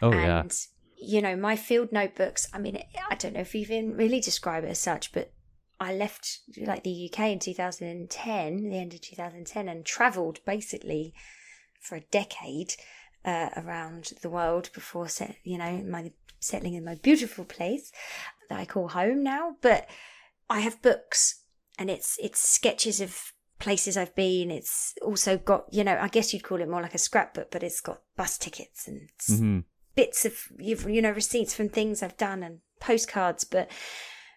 Oh, 0.01 0.11
yeah. 0.13 0.41
and 0.41 0.67
you 1.03 1.21
know 1.21 1.35
my 1.35 1.57
field 1.57 1.91
notebooks 1.91 2.49
i 2.53 2.59
mean 2.59 2.81
i 3.11 3.15
don't 3.17 3.35
know 3.35 3.41
if 3.41 3.55
you 3.55 3.61
even 3.61 3.97
really 3.97 4.21
describe 4.21 4.63
it 4.63 4.71
as 4.71 4.79
such 4.79 5.13
but 5.13 5.33
i 5.81 5.93
left 5.93 6.41
like 6.65 6.85
the 6.85 7.11
uk 7.11 7.19
in 7.19 7.41
2010 7.41 8.71
the 8.71 8.79
end 8.79 8.95
of 8.95 9.01
2010 9.01 9.69
and 9.69 9.85
traveled 9.85 10.39
basically 10.45 11.13
for 11.81 11.97
a 11.97 12.05
decade 12.13 12.75
uh, 13.25 13.49
around 13.57 14.13
the 14.23 14.31
world 14.31 14.71
before 14.75 15.09
set, 15.09 15.37
you 15.45 15.59
know 15.59 15.83
my 15.89 16.13
settling 16.39 16.75
in 16.75 16.85
my 16.85 16.95
beautiful 16.97 17.45
place 17.45 17.93
that 18.49 18.59
i 18.59 18.65
call 18.65 18.89
home 18.89 19.23
now 19.23 19.57
but 19.61 19.89
i 20.49 20.61
have 20.61 20.83
books 20.83 21.43
and 21.79 21.91
it's 21.91 22.17
it's 22.23 22.39
sketches 22.39 23.01
of 23.01 23.32
places 23.63 23.97
I've 23.97 24.15
been. 24.15 24.51
It's 24.51 24.95
also 25.01 25.39
got, 25.39 25.73
you 25.73 25.85
know, 25.85 25.97
I 26.01 26.09
guess 26.09 26.33
you'd 26.35 26.43
call 26.43 26.61
it 26.61 26.69
more 26.69 26.83
like 26.83 26.95
a 26.95 26.99
scrapbook, 26.99 27.51
but 27.51 27.63
it's 27.63 27.81
got 27.81 28.03
bus 28.17 28.37
tickets 28.37 28.89
and 28.89 29.09
s- 29.21 29.39
hmm 29.39 29.61
bits 29.95 30.25
of 30.25 30.35
you've 30.59 30.89
you 30.89 31.03
know 31.03 31.11
receipts 31.11 31.55
from 31.55 31.69
things 31.69 32.03
I've 32.03 32.17
done 32.17 32.43
and 32.43 32.61
postcards. 32.81 33.45
But 33.45 33.71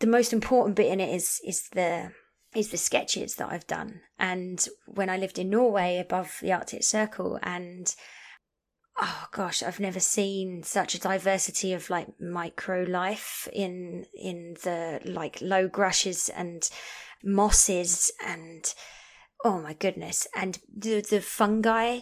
the 0.01 0.07
most 0.07 0.33
important 0.33 0.75
bit 0.75 0.91
in 0.91 0.99
it 0.99 1.13
is 1.15 1.41
is 1.45 1.69
the 1.69 2.11
is 2.53 2.69
the 2.69 2.77
sketches 2.77 3.35
that 3.35 3.51
I've 3.51 3.67
done. 3.67 4.01
And 4.19 4.65
when 4.85 5.09
I 5.09 5.17
lived 5.17 5.39
in 5.39 5.49
Norway 5.49 5.97
above 5.97 6.37
the 6.41 6.51
Arctic 6.53 6.83
Circle 6.83 7.39
and 7.41 7.93
oh 8.97 9.25
gosh 9.31 9.61
i've 9.61 9.79
never 9.79 9.99
seen 9.99 10.63
such 10.63 10.95
a 10.95 10.99
diversity 10.99 11.73
of 11.73 11.89
like 11.89 12.07
micro 12.19 12.83
life 12.83 13.45
in 13.51 14.05
in 14.13 14.55
the 14.63 15.01
like 15.03 15.37
low 15.41 15.67
grushes 15.67 16.29
and 16.29 16.69
mosses 17.23 18.11
and 18.25 18.73
oh 19.43 19.59
my 19.59 19.73
goodness 19.73 20.27
and 20.35 20.59
the 20.75 21.01
the 21.01 21.21
fungi 21.21 21.99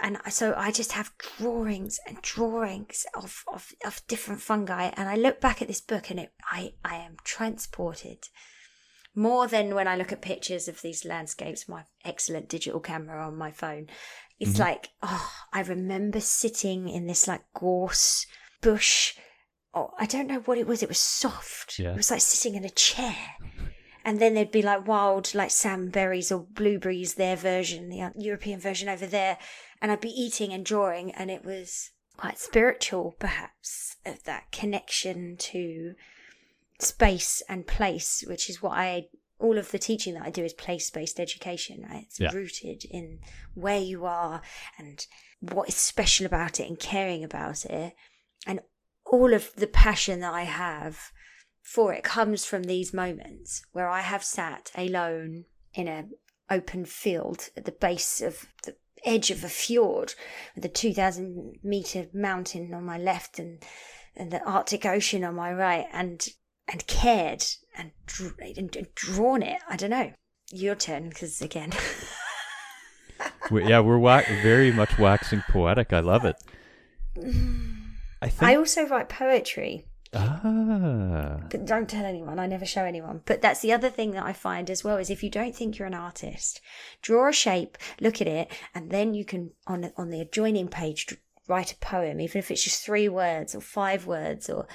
and 0.00 0.18
so 0.28 0.54
I 0.54 0.70
just 0.70 0.92
have 0.92 1.12
drawings 1.38 1.98
and 2.06 2.20
drawings 2.20 3.06
of, 3.14 3.42
of, 3.50 3.72
of 3.86 4.06
different 4.06 4.42
fungi 4.42 4.90
and 4.94 5.08
I 5.08 5.16
look 5.16 5.40
back 5.40 5.62
at 5.62 5.68
this 5.68 5.80
book 5.80 6.10
and 6.10 6.20
it 6.20 6.32
I, 6.50 6.74
I 6.84 6.96
am 6.96 7.16
transported 7.24 8.28
more 9.16 9.48
than 9.48 9.74
when 9.74 9.88
I 9.88 9.96
look 9.96 10.12
at 10.12 10.20
pictures 10.20 10.68
of 10.68 10.82
these 10.82 11.06
landscapes, 11.06 11.68
my 11.68 11.84
excellent 12.04 12.50
digital 12.50 12.80
camera 12.80 13.26
on 13.26 13.36
my 13.36 13.50
phone. 13.50 13.88
It's 14.38 14.52
mm-hmm. 14.52 14.62
like, 14.62 14.90
oh, 15.02 15.32
I 15.52 15.62
remember 15.62 16.20
sitting 16.20 16.88
in 16.88 17.06
this 17.06 17.26
like 17.26 17.42
gorse 17.54 18.26
bush. 18.60 19.14
Oh, 19.72 19.92
I 19.98 20.04
don't 20.04 20.28
know 20.28 20.40
what 20.40 20.58
it 20.58 20.66
was. 20.66 20.82
It 20.82 20.90
was 20.90 20.98
soft. 20.98 21.78
Yeah. 21.78 21.92
It 21.92 21.96
was 21.96 22.10
like 22.10 22.20
sitting 22.20 22.56
in 22.56 22.64
a 22.64 22.70
chair. 22.70 23.16
And 24.06 24.20
then 24.20 24.34
there'd 24.34 24.52
be 24.52 24.62
like 24.62 24.86
wild, 24.86 25.34
like 25.34 25.50
samberries 25.50 26.30
or 26.30 26.46
blueberries, 26.48 27.14
their 27.14 27.34
version, 27.34 27.88
the 27.88 28.00
uh, 28.02 28.10
European 28.16 28.60
version 28.60 28.88
over 28.88 29.04
there. 29.04 29.36
And 29.82 29.90
I'd 29.90 30.00
be 30.00 30.10
eating 30.10 30.52
and 30.52 30.64
drawing, 30.64 31.10
and 31.10 31.28
it 31.28 31.44
was 31.44 31.90
quite 32.16 32.38
spiritual, 32.38 33.16
perhaps, 33.18 33.96
of 34.06 34.22
that 34.22 34.52
connection 34.52 35.36
to 35.38 35.94
space 36.78 37.42
and 37.48 37.66
place, 37.66 38.22
which 38.28 38.48
is 38.48 38.62
what 38.62 38.78
I 38.78 39.08
all 39.38 39.58
of 39.58 39.70
the 39.70 39.78
teaching 39.78 40.14
that 40.14 40.22
I 40.22 40.30
do 40.30 40.44
is 40.44 40.54
place 40.54 40.88
based 40.88 41.18
education. 41.18 41.82
Right? 41.82 42.04
It's 42.06 42.20
Yeah. 42.20 42.30
rooted 42.32 42.84
in 42.84 43.18
where 43.54 43.80
you 43.80 44.06
are 44.06 44.40
and 44.78 45.04
what 45.40 45.68
is 45.68 45.74
special 45.74 46.26
about 46.26 46.60
it 46.60 46.68
and 46.68 46.78
caring 46.78 47.24
about 47.24 47.64
it. 47.64 47.94
And 48.46 48.60
all 49.04 49.34
of 49.34 49.52
the 49.56 49.66
passion 49.66 50.20
that 50.20 50.32
I 50.32 50.44
have 50.44 51.10
for 51.66 51.92
it 51.92 52.04
comes 52.04 52.44
from 52.44 52.62
these 52.62 52.94
moments 52.94 53.66
where 53.72 53.88
I 53.88 54.00
have 54.00 54.22
sat 54.22 54.70
alone 54.76 55.46
in 55.74 55.88
an 55.88 56.12
open 56.48 56.84
field 56.84 57.50
at 57.56 57.64
the 57.64 57.72
base 57.72 58.20
of 58.20 58.46
the 58.62 58.76
edge 59.04 59.32
of 59.32 59.42
a 59.42 59.48
fjord 59.48 60.14
with 60.54 60.64
a 60.64 60.68
2,000 60.68 61.58
meter 61.64 62.06
mountain 62.14 62.72
on 62.72 62.84
my 62.84 62.96
left 62.96 63.40
and, 63.40 63.64
and 64.14 64.30
the 64.30 64.40
Arctic 64.44 64.86
Ocean 64.86 65.24
on 65.24 65.34
my 65.34 65.52
right 65.52 65.86
and 65.92 66.28
and 66.68 66.86
cared 66.86 67.44
and, 67.76 67.90
and, 68.56 68.86
drawn 68.94 69.42
it. 69.42 69.58
I 69.68 69.76
don't 69.76 69.90
know. 69.90 70.12
Your 70.52 70.74
turn, 70.76 71.08
because 71.08 71.40
again. 71.40 71.72
we, 73.50 73.68
yeah, 73.68 73.80
we're 73.80 73.98
wa- 73.98 74.22
very 74.42 74.72
much 74.72 74.98
waxing 74.98 75.42
poetic. 75.48 75.92
I 75.92 76.00
love 76.00 76.24
it. 76.24 76.36
I 78.22 78.28
think 78.28 78.42
I 78.42 78.56
also 78.56 78.86
write 78.86 79.08
poetry. 79.08 79.86
Ah. 80.16 81.40
Don't 81.64 81.88
tell 81.88 82.04
anyone. 82.04 82.38
I 82.38 82.46
never 82.46 82.64
show 82.64 82.84
anyone. 82.84 83.22
But 83.24 83.42
that's 83.42 83.60
the 83.60 83.72
other 83.72 83.90
thing 83.90 84.12
that 84.12 84.24
I 84.24 84.32
find 84.32 84.70
as 84.70 84.82
well 84.82 84.96
is 84.96 85.10
if 85.10 85.22
you 85.22 85.30
don't 85.30 85.54
think 85.54 85.78
you're 85.78 85.88
an 85.88 85.94
artist, 85.94 86.60
draw 87.02 87.28
a 87.28 87.32
shape, 87.32 87.78
look 88.00 88.20
at 88.20 88.28
it, 88.28 88.50
and 88.74 88.90
then 88.90 89.14
you 89.14 89.24
can 89.24 89.50
on 89.66 89.92
on 89.96 90.10
the 90.10 90.20
adjoining 90.20 90.68
page 90.68 91.16
write 91.48 91.72
a 91.72 91.76
poem, 91.76 92.20
even 92.20 92.38
if 92.38 92.50
it's 92.50 92.64
just 92.64 92.84
three 92.84 93.08
words 93.08 93.54
or 93.54 93.60
five 93.60 94.06
words 94.06 94.50
or 94.50 94.66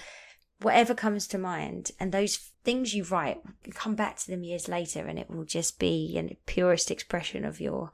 whatever 0.62 0.94
comes 0.94 1.28
to 1.28 1.38
mind. 1.38 1.92
And 2.00 2.12
those 2.12 2.52
things 2.64 2.94
you 2.94 3.04
write, 3.04 3.42
you 3.66 3.74
come 3.74 3.96
back 3.96 4.18
to 4.18 4.28
them 4.28 4.44
years 4.44 4.68
later, 4.68 5.06
and 5.06 5.20
it 5.20 5.30
will 5.30 5.46
just 5.46 5.80
be 5.80 6.18
a 6.18 6.38
purest 6.46 6.92
expression 6.92 7.46
of 7.46 7.60
your 7.60 7.92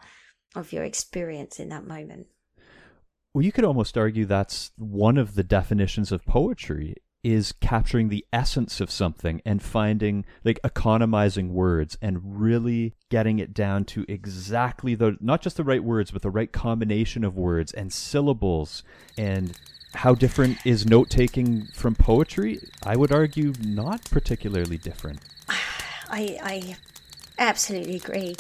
of 0.56 0.72
your 0.72 0.84
experience 0.84 1.60
in 1.60 1.70
that 1.70 1.86
moment. 1.86 2.28
Well, 3.34 3.44
you 3.44 3.52
could 3.52 3.66
almost 3.66 3.98
argue 3.98 4.26
that's 4.26 4.72
one 4.78 5.18
of 5.18 5.36
the 5.36 5.44
definitions 5.44 6.12
of 6.12 6.26
poetry 6.26 6.96
is 7.24 7.52
capturing 7.52 8.10
the 8.10 8.26
essence 8.32 8.80
of 8.80 8.92
something 8.92 9.42
and 9.46 9.62
finding 9.62 10.26
like 10.44 10.60
economizing 10.64 11.54
words 11.54 11.98
and 12.02 12.40
really 12.40 12.94
getting 13.10 13.40
it 13.40 13.54
down 13.54 13.84
to 13.84 14.06
exactly 14.08 14.96
the 14.96 15.18
not 15.20 15.42
just 15.42 15.58
the 15.58 15.64
right 15.64 15.84
words 15.84 16.12
but 16.12 16.22
the 16.22 16.30
right 16.30 16.52
combination 16.52 17.24
of 17.24 17.36
words 17.36 17.74
and 17.74 17.92
syllables 17.92 18.84
and 19.18 19.60
how 19.94 20.14
different 20.14 20.58
is 20.66 20.86
note 20.86 21.10
taking 21.10 21.66
from 21.74 21.96
poetry? 21.96 22.60
I 22.84 22.96
would 22.96 23.12
argue 23.12 23.54
not 23.64 24.04
particularly 24.12 24.78
different. 24.78 25.20
I 26.10 26.40
i 26.42 26.78
absolutely 27.40 27.98
agree 27.98 28.36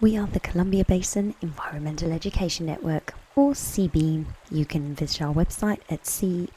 we 0.00 0.16
are 0.16 0.26
the 0.28 0.40
columbia 0.40 0.84
basin 0.84 1.34
environmental 1.42 2.12
education 2.12 2.66
network 2.66 3.14
or 3.34 3.52
CBEEN. 3.52 4.26
You 4.50 4.64
can 4.64 4.94
visit 4.94 5.22
our 5.22 5.32
website 5.32 5.80
at 5.88 6.02
cbeen.ca. 6.02 6.54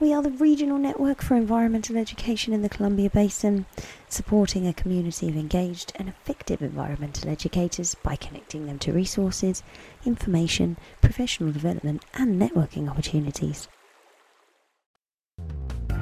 We 0.00 0.12
are 0.12 0.22
the 0.22 0.30
regional 0.30 0.78
network 0.78 1.22
for 1.22 1.36
environmental 1.36 1.96
education 1.96 2.52
in 2.52 2.62
the 2.62 2.68
Columbia 2.68 3.10
Basin, 3.10 3.66
supporting 4.08 4.66
a 4.66 4.72
community 4.72 5.28
of 5.28 5.36
engaged 5.36 5.92
and 5.96 6.08
effective 6.08 6.62
environmental 6.62 7.30
educators 7.30 7.94
by 7.94 8.16
connecting 8.16 8.66
them 8.66 8.78
to 8.80 8.92
resources, 8.92 9.62
information, 10.04 10.76
professional 11.00 11.52
development, 11.52 12.04
and 12.14 12.40
networking 12.40 12.88
opportunities. 12.88 13.68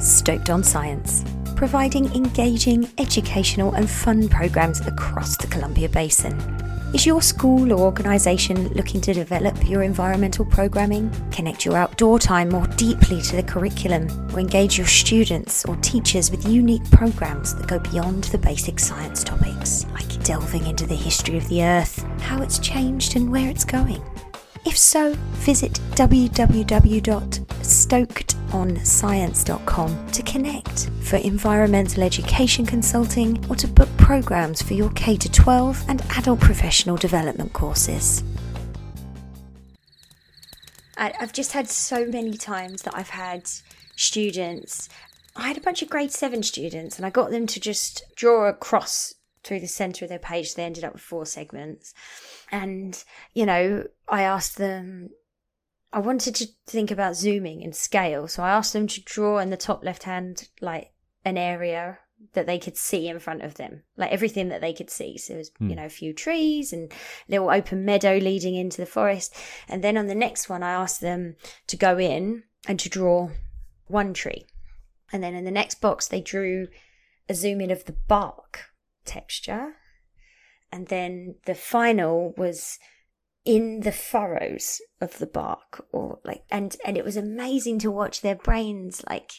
Stoked 0.03 0.51
on 0.51 0.65
Science, 0.65 1.25
providing 1.55 2.13
engaging, 2.13 2.91
educational, 2.99 3.75
and 3.75 3.89
fun 3.89 4.29
programs 4.29 4.81
across 4.81 5.37
the 5.37 5.47
Columbia 5.47 5.89
Basin. 5.89 6.37
Is 6.93 7.07
your 7.07 7.23
school 7.23 7.73
or 7.73 7.79
organisation 7.79 8.69
looking 8.71 9.01
to 9.03 9.15
develop 9.15 9.69
your 9.69 9.85
environmental 9.85 10.45
programming, 10.45 11.09
connect 11.31 11.65
your 11.65 11.77
outdoor 11.77 12.19
time 12.19 12.49
more 12.49 12.67
deeply 12.67 13.23
to 13.23 13.37
the 13.37 13.45
curriculum, 13.45 14.09
or 14.35 14.41
engage 14.41 14.77
your 14.77 14.89
students 14.89 15.65
or 15.67 15.77
teachers 15.77 16.33
with 16.33 16.49
unique 16.49 16.91
programs 16.91 17.55
that 17.55 17.69
go 17.69 17.79
beyond 17.79 18.25
the 18.25 18.39
basic 18.39 18.81
science 18.81 19.23
topics, 19.23 19.87
like 19.93 20.25
delving 20.25 20.67
into 20.67 20.85
the 20.85 20.97
history 20.97 21.37
of 21.37 21.49
the 21.49 21.63
Earth, 21.63 22.05
how 22.21 22.43
it's 22.43 22.59
changed, 22.59 23.15
and 23.15 23.31
where 23.31 23.49
it's 23.49 23.65
going? 23.65 24.03
If 24.67 24.77
so, 24.77 25.15
visit 25.35 25.79
www.stokedonscience.com 28.53 30.07
to 30.09 30.23
connect 30.23 30.91
for 31.01 31.17
environmental 31.17 32.03
education 32.03 32.67
consulting 32.67 33.43
or 33.49 33.57
to 33.57 33.67
book 33.67 33.89
programs 33.97 34.63
for 34.63 34.75
your 34.75 34.91
K 34.91 35.17
12 35.17 35.85
and 35.89 36.03
adult 36.17 36.41
professional 36.41 36.97
development 36.97 37.53
courses. 37.53 38.23
I've 40.97 41.33
just 41.33 41.53
had 41.53 41.69
so 41.69 42.07
many 42.07 42.37
times 42.37 42.83
that 42.83 42.97
I've 42.97 43.09
had 43.09 43.49
students. 43.97 44.89
I 45.35 45.49
had 45.49 45.57
a 45.57 45.63
bunch 45.63 45.83
of 45.83 45.91
grade 45.91 46.13
seven 46.13 46.43
students, 46.45 46.97
and 46.97 47.05
I 47.05 47.11
got 47.11 47.31
them 47.31 47.47
to 47.49 47.59
just 47.59 48.05
draw 48.15 48.49
a 48.49 48.53
cross 48.53 49.15
through 49.43 49.61
the 49.61 49.67
center 49.67 50.05
of 50.05 50.11
their 50.11 50.21
page. 50.21 50.55
They 50.55 50.65
ended 50.65 50.85
up 50.85 50.93
with 50.93 51.03
four 51.03 51.27
segments. 51.27 51.93
And, 52.53 53.03
you 53.35 53.47
know, 53.47 53.85
I 54.07 54.23
asked 54.23 54.59
them, 54.59 55.11
I 55.93 55.99
wanted 55.99 56.35
to 56.37 56.47
think 56.67 56.91
about 56.91 57.17
zooming 57.17 57.63
and 57.63 57.75
scale. 57.75 58.27
So 58.27 58.43
I 58.43 58.51
asked 58.51 58.73
them 58.73 58.87
to 58.87 59.03
draw 59.03 59.39
in 59.39 59.51
the 59.51 59.57
top 59.57 59.85
left 59.85 60.05
hand, 60.05 60.49
like 60.61 60.93
an 61.25 61.37
area 61.37 61.99
that 62.35 62.47
they 62.47 62.59
could 62.59 62.77
see 62.77 63.09
in 63.09 63.19
front 63.19 63.43
of 63.43 63.55
them, 63.55 63.83
like 63.97 64.11
everything 64.11 64.49
that 64.49 64.61
they 64.61 64.73
could 64.73 64.91
see. 64.91 65.19
So 65.19 65.35
it 65.35 65.39
was, 65.39 65.51
hmm. 65.59 65.71
you 65.71 65.77
know, 65.77 65.85
a 65.85 65.91
few 65.91 66.13
trees 66.13 66.73
and 66.73 66.91
little 67.29 67.51
open 67.51 67.85
meadow 67.85 68.17
leading 68.19 68.55
into 68.55 68.79
the 68.79 68.87
forest. 68.87 69.35
And 69.69 69.83
then 69.83 69.97
on 69.97 70.07
the 70.07 70.15
next 70.15 70.49
one, 70.49 70.63
I 70.63 70.73
asked 70.73 71.01
them 71.01 71.37
to 71.67 71.77
go 71.77 71.99
in 71.99 72.45
and 72.67 72.79
to 72.81 72.89
draw 72.89 73.31
one 73.87 74.15
tree. 74.15 74.47
And 75.13 75.23
then 75.23 75.35
in 75.35 75.45
the 75.45 75.51
next 75.51 75.81
box, 75.81 76.09
they 76.09 76.21
drew 76.21 76.69
a 77.29 77.35
zoom 77.35 77.61
in 77.61 77.71
of 77.71 77.85
the 77.85 77.97
bark 78.09 78.71
texture. 79.05 79.75
And 80.71 80.87
then 80.87 81.35
the 81.45 81.55
final 81.55 82.33
was 82.39 82.79
in 83.45 83.81
the 83.81 83.93
furrows 83.93 84.81
of 85.01 85.19
the 85.19 85.27
bark 85.27 85.85
or 85.91 86.21
like 86.25 86.45
and 86.51 86.77
and 86.85 86.97
it 86.97 87.05
was 87.05 87.17
amazing 87.17 87.79
to 87.79 87.91
watch 87.91 88.21
their 88.21 88.37
brains 88.37 89.03
like 89.09 89.33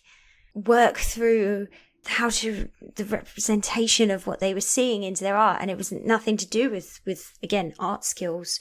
work 0.53 0.97
through 0.97 1.67
how 2.05 2.29
to 2.29 2.69
the 2.95 3.05
representation 3.05 4.11
of 4.11 4.27
what 4.27 4.39
they 4.39 4.53
were 4.53 4.61
seeing 4.61 5.03
into 5.03 5.23
their 5.23 5.37
art. 5.37 5.61
And 5.61 5.71
it 5.71 5.77
was 5.77 5.91
nothing 5.91 6.37
to 6.37 6.47
do 6.47 6.69
with 6.69 6.99
with 7.05 7.37
again 7.41 7.73
art 7.79 8.03
skills. 8.03 8.59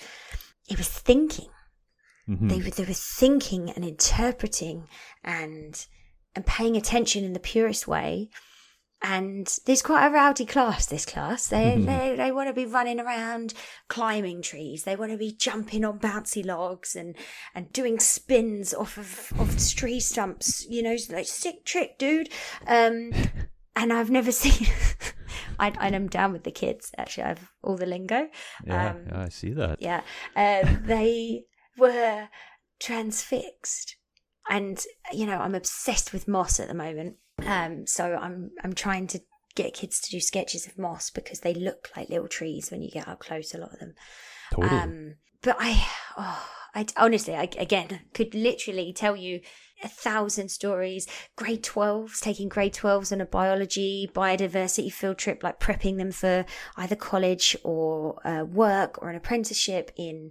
It 0.68 0.78
was 0.78 0.88
thinking. 0.88 1.48
Mm-hmm. 2.28 2.48
they 2.48 2.58
were 2.58 2.70
they 2.70 2.84
were 2.84 2.92
thinking 2.92 3.70
and 3.70 3.84
interpreting 3.84 4.86
and 5.24 5.84
and 6.36 6.46
paying 6.46 6.76
attention 6.76 7.24
in 7.24 7.32
the 7.32 7.40
purest 7.40 7.88
way 7.88 8.30
and 9.02 9.58
there's 9.66 9.82
quite 9.82 10.06
a 10.06 10.10
rowdy 10.10 10.46
class 10.46 10.86
this 10.86 11.04
class. 11.04 11.48
They 11.48 11.72
mm-hmm. 11.76 11.86
they, 11.86 12.14
they 12.16 12.32
want 12.32 12.48
to 12.48 12.54
be 12.54 12.66
running 12.66 13.00
around 13.00 13.52
climbing 13.88 14.42
trees. 14.42 14.84
They 14.84 14.96
want 14.96 15.10
to 15.10 15.18
be 15.18 15.32
jumping 15.32 15.84
on 15.84 15.98
bouncy 15.98 16.44
logs 16.44 16.94
and 16.94 17.16
and 17.54 17.72
doing 17.72 17.98
spins 17.98 18.72
off 18.72 18.96
of 18.98 19.32
off 19.40 19.74
tree 19.74 20.00
stumps 20.00 20.66
you 20.68 20.82
know 20.82 20.96
like 21.10 21.26
sick 21.26 21.64
trick 21.64 21.98
dude. 21.98 22.28
Um 22.66 23.12
and 23.76 23.90
i've 23.92 24.10
never 24.10 24.30
seen 24.32 24.68
I, 25.58 25.72
i'm 25.80 26.08
down 26.08 26.32
with 26.32 26.44
the 26.44 26.52
kids 26.52 26.92
actually. 26.96 27.24
I 27.24 27.28
have 27.28 27.50
all 27.62 27.76
the 27.76 27.86
lingo. 27.86 28.28
Yeah, 28.64 28.90
um, 28.90 29.04
yeah 29.08 29.22
i 29.22 29.28
see 29.28 29.50
that. 29.50 29.82
yeah. 29.82 30.02
Um, 30.36 30.82
they 30.84 31.44
were 31.76 32.28
transfixed. 32.80 33.96
And 34.50 34.84
you 35.12 35.26
know 35.26 35.38
i'm 35.38 35.54
obsessed 35.54 36.12
with 36.12 36.28
moss 36.28 36.60
at 36.60 36.68
the 36.68 36.74
moment 36.74 37.16
um, 37.44 37.86
so 37.86 38.14
I'm 38.14 38.50
I'm 38.62 38.74
trying 38.74 39.06
to 39.08 39.20
get 39.54 39.74
kids 39.74 40.00
to 40.00 40.10
do 40.10 40.20
sketches 40.20 40.66
of 40.66 40.78
moss 40.78 41.10
because 41.10 41.40
they 41.40 41.54
look 41.54 41.90
like 41.96 42.08
little 42.08 42.28
trees 42.28 42.70
when 42.70 42.82
you 42.82 42.90
get 42.90 43.08
up 43.08 43.20
close. 43.20 43.54
A 43.54 43.58
lot 43.58 43.72
of 43.72 43.80
them. 43.80 43.94
Totally. 44.52 44.78
Um, 44.78 45.14
but 45.42 45.56
I, 45.58 45.86
oh, 46.16 46.48
I 46.74 46.86
honestly, 46.96 47.34
I 47.34 47.48
again 47.58 48.00
could 48.14 48.34
literally 48.34 48.92
tell 48.92 49.16
you 49.16 49.40
a 49.82 49.88
thousand 49.88 50.48
stories. 50.50 51.06
Grade 51.36 51.64
12s, 51.64 52.20
taking 52.20 52.48
grade 52.48 52.74
12s 52.74 53.12
on 53.12 53.20
a 53.20 53.26
biology, 53.26 54.08
biodiversity 54.12 54.92
field 54.92 55.18
trip, 55.18 55.42
like 55.42 55.58
prepping 55.58 55.98
them 55.98 56.12
for 56.12 56.44
either 56.76 56.94
college 56.94 57.56
or 57.64 58.24
uh, 58.26 58.44
work 58.44 59.02
or 59.02 59.10
an 59.10 59.16
apprenticeship 59.16 59.90
in 59.96 60.30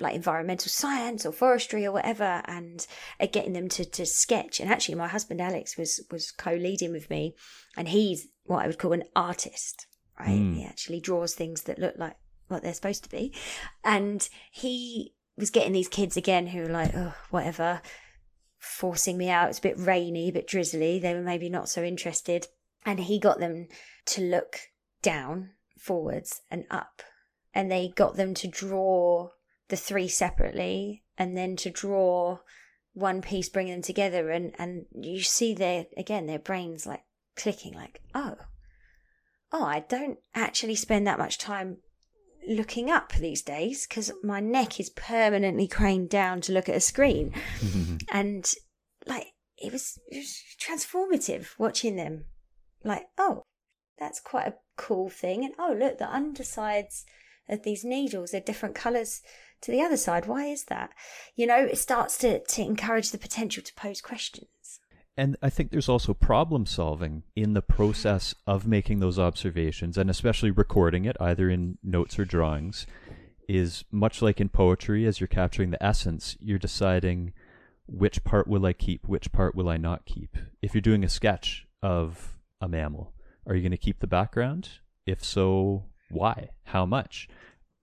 like 0.00 0.14
environmental 0.14 0.68
science 0.68 1.26
or 1.26 1.32
forestry 1.32 1.84
or 1.84 1.92
whatever 1.92 2.42
and 2.46 2.86
uh, 3.20 3.26
getting 3.30 3.52
them 3.52 3.68
to, 3.68 3.84
to 3.84 4.06
sketch. 4.06 4.60
And 4.60 4.70
actually 4.70 4.94
my 4.94 5.08
husband 5.08 5.40
alex 5.40 5.76
was 5.76 6.00
was 6.10 6.30
co-leading 6.30 6.92
with 6.92 7.10
me 7.10 7.34
and 7.76 7.88
he's 7.88 8.28
what 8.44 8.64
i 8.64 8.66
would 8.66 8.78
call 8.78 8.92
an 8.92 9.04
artist 9.14 9.86
right? 10.18 10.28
Mm. 10.30 10.56
he 10.56 10.64
actually 10.64 11.00
draws 11.00 11.34
things 11.34 11.62
that 11.62 11.78
look 11.78 11.94
like 11.96 12.16
what 12.48 12.62
they're 12.62 12.74
supposed 12.74 13.04
to 13.04 13.10
be. 13.10 13.32
And 13.84 14.26
he 14.50 15.14
was 15.36 15.50
getting 15.50 15.72
these 15.72 15.88
kids 15.88 16.16
again 16.16 16.48
who 16.48 16.62
were 16.62 16.68
like 16.68 16.92
oh 16.94 17.14
whatever 17.30 17.80
forcing 18.58 19.16
me 19.16 19.28
out. 19.30 19.50
It's 19.50 19.58
a 19.58 19.62
bit 19.62 19.78
rainy 19.78 20.28
a 20.28 20.32
bit 20.32 20.48
drizzly. 20.48 20.98
They 20.98 21.14
were 21.14 21.22
maybe 21.22 21.48
not 21.48 21.68
so 21.68 21.82
interested. 21.82 22.46
And 22.84 23.00
he 23.00 23.18
got 23.18 23.38
them 23.38 23.68
to 24.06 24.22
look 24.22 24.58
down 25.02 25.50
forwards 25.78 26.40
and 26.50 26.64
up. 26.70 27.02
And 27.54 27.70
they 27.70 27.92
got 27.94 28.16
them 28.16 28.34
to 28.34 28.48
draw 28.48 29.30
the 29.68 29.76
three 29.76 30.08
separately 30.08 31.04
and 31.16 31.36
then 31.36 31.56
to 31.56 31.70
draw 31.70 32.38
one 32.94 33.22
piece, 33.22 33.48
bring 33.48 33.68
them 33.68 33.82
together, 33.82 34.30
and 34.30 34.54
and 34.58 34.86
you 34.92 35.22
see 35.22 35.54
their 35.54 35.86
again 35.96 36.26
their 36.26 36.38
brains 36.38 36.86
like 36.86 37.04
clicking, 37.36 37.74
like 37.74 38.00
oh, 38.14 38.36
oh, 39.52 39.64
I 39.64 39.80
don't 39.80 40.18
actually 40.34 40.74
spend 40.74 41.06
that 41.06 41.18
much 41.18 41.38
time 41.38 41.78
looking 42.48 42.90
up 42.90 43.12
these 43.12 43.42
days 43.42 43.86
because 43.86 44.10
my 44.22 44.40
neck 44.40 44.80
is 44.80 44.90
permanently 44.90 45.68
craned 45.68 46.08
down 46.08 46.40
to 46.42 46.52
look 46.52 46.68
at 46.68 46.76
a 46.76 46.80
screen. 46.80 47.34
and 48.10 48.52
like, 49.06 49.28
it 49.58 49.72
was, 49.72 49.98
it 50.08 50.18
was 50.18 50.42
transformative 50.60 51.48
watching 51.58 51.96
them. 51.96 52.24
Like, 52.84 53.06
oh, 53.18 53.42
that's 53.98 54.20
quite 54.20 54.46
a 54.46 54.54
cool 54.76 55.08
thing. 55.08 55.44
And 55.44 55.54
oh, 55.58 55.76
look, 55.78 55.98
the 55.98 56.10
undersides 56.10 57.04
of 57.48 57.62
these 57.62 57.84
needles 57.84 58.32
are 58.32 58.40
different 58.40 58.74
colours 58.74 59.20
to 59.62 59.70
the 59.70 59.82
other 59.82 59.96
side. 59.96 60.26
Why 60.26 60.46
is 60.46 60.64
that? 60.64 60.90
You 61.34 61.46
know, 61.46 61.58
it 61.58 61.78
starts 61.78 62.18
to, 62.18 62.40
to 62.40 62.62
encourage 62.62 63.10
the 63.10 63.18
potential 63.18 63.62
to 63.62 63.74
pose 63.74 64.00
questions. 64.00 64.48
And 65.16 65.36
I 65.42 65.50
think 65.50 65.72
there's 65.72 65.88
also 65.88 66.14
problem 66.14 66.64
solving 66.64 67.24
in 67.34 67.54
the 67.54 67.62
process 67.62 68.36
of 68.46 68.68
making 68.68 69.00
those 69.00 69.18
observations 69.18 69.98
and 69.98 70.08
especially 70.08 70.52
recording 70.52 71.06
it 71.06 71.16
either 71.20 71.50
in 71.50 71.76
notes 71.82 72.20
or 72.20 72.24
drawings 72.24 72.86
is 73.48 73.84
much 73.90 74.22
like 74.22 74.40
in 74.40 74.48
poetry 74.48 75.06
as 75.06 75.18
you're 75.18 75.26
capturing 75.26 75.70
the 75.70 75.82
essence, 75.82 76.36
you're 76.40 76.58
deciding 76.58 77.32
which 77.88 78.22
part 78.22 78.46
will 78.46 78.64
I 78.64 78.74
keep, 78.74 79.08
which 79.08 79.32
part 79.32 79.56
will 79.56 79.68
I 79.68 79.76
not 79.76 80.04
keep. 80.04 80.36
If 80.62 80.74
you're 80.74 80.82
doing 80.82 81.02
a 81.02 81.08
sketch 81.08 81.66
of 81.82 82.36
a 82.60 82.68
mammal, 82.68 83.12
are 83.46 83.56
you 83.56 83.62
going 83.62 83.72
to 83.72 83.78
keep 83.78 83.98
the 83.98 84.06
background? 84.06 84.68
If 85.06 85.24
so, 85.24 85.86
why? 86.10 86.50
How 86.64 86.84
much? 86.84 87.28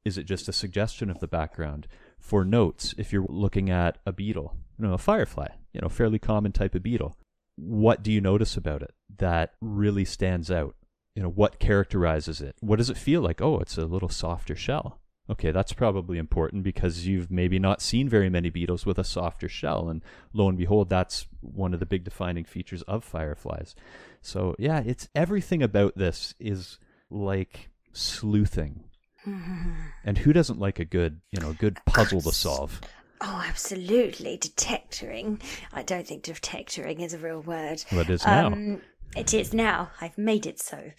Is 0.06 0.20
it 0.20 0.26
just 0.26 0.48
a 0.48 0.54
suggestion 0.54 1.10
of 1.10 1.20
the 1.20 1.28
background? 1.28 1.88
For 2.20 2.46
notes, 2.46 2.94
if 2.98 3.12
you're 3.12 3.26
looking 3.28 3.72
at 3.72 3.98
a 4.06 4.14
beetle, 4.14 4.56
you 4.78 4.88
know, 4.88 4.94
a 4.94 5.00
firefly, 5.00 5.48
you 5.74 5.82
know, 5.82 5.90
fairly 5.90 6.20
common 6.20 6.52
type 6.52 6.76
of 6.76 6.84
beetle, 6.84 7.18
what 7.56 8.04
do 8.04 8.12
you 8.12 8.22
notice 8.22 8.56
about 8.56 8.84
it 8.84 8.94
that 9.18 9.54
really 9.62 10.06
stands 10.06 10.52
out? 10.52 10.76
You 11.16 11.24
know, 11.24 11.30
what 11.30 11.60
characterizes 11.60 12.40
it? 12.40 12.56
What 12.60 12.76
does 12.76 12.90
it 12.90 12.98
feel 12.98 13.22
like? 13.22 13.42
Oh, 13.42 13.60
it's 13.60 13.78
a 13.78 13.86
little 13.86 14.10
softer 14.10 14.56
shell. 14.56 15.00
Okay, 15.28 15.50
that's 15.50 15.74
probably 15.74 16.20
important 16.20 16.64
because 16.64 17.08
you've 17.08 17.32
maybe 17.32 17.58
not 17.58 17.82
seen 17.82 18.08
very 18.08 18.30
many 18.30 18.52
beetles 18.52 18.86
with 18.86 19.00
a 19.00 19.04
softer 19.04 19.50
shell. 19.50 19.90
And 19.90 20.04
lo 20.34 20.48
and 20.48 20.58
behold, 20.58 20.90
that's 20.90 21.26
one 21.42 21.74
of 21.74 21.80
the 21.80 21.86
big 21.88 22.04
defining 22.04 22.46
features 22.46 22.84
of 22.84 23.04
fireflies. 23.04 23.74
So, 24.22 24.56
yeah, 24.60 24.84
it's 24.86 25.10
everything 25.16 25.64
about 25.64 25.98
this 25.98 26.36
is 26.40 26.78
like 27.10 27.70
sleuthing. 27.92 28.84
and 30.04 30.18
who 30.18 30.34
doesn't 30.34 30.60
like 30.60 30.80
a 30.80 30.86
good, 30.86 31.22
you 31.32 31.40
know, 31.40 31.52
a 31.52 31.54
good 31.54 31.78
puzzle 31.86 32.22
to 32.22 32.32
solve? 32.32 32.82
Oh, 33.22 33.44
absolutely. 33.48 34.38
Detectoring. 34.38 35.42
I 35.74 35.84
don't 35.84 36.08
think 36.08 36.24
detectoring 36.24 37.02
is 37.02 37.14
a 37.14 37.18
real 37.18 37.42
word. 37.42 37.84
Well, 37.92 38.02
it 38.02 38.10
is 38.10 38.26
now. 38.26 38.48
Um, 38.48 38.82
it 39.16 39.34
is 39.34 39.54
now. 39.54 39.92
I've 40.02 40.18
made 40.18 40.46
it 40.46 40.60
so. 40.60 40.92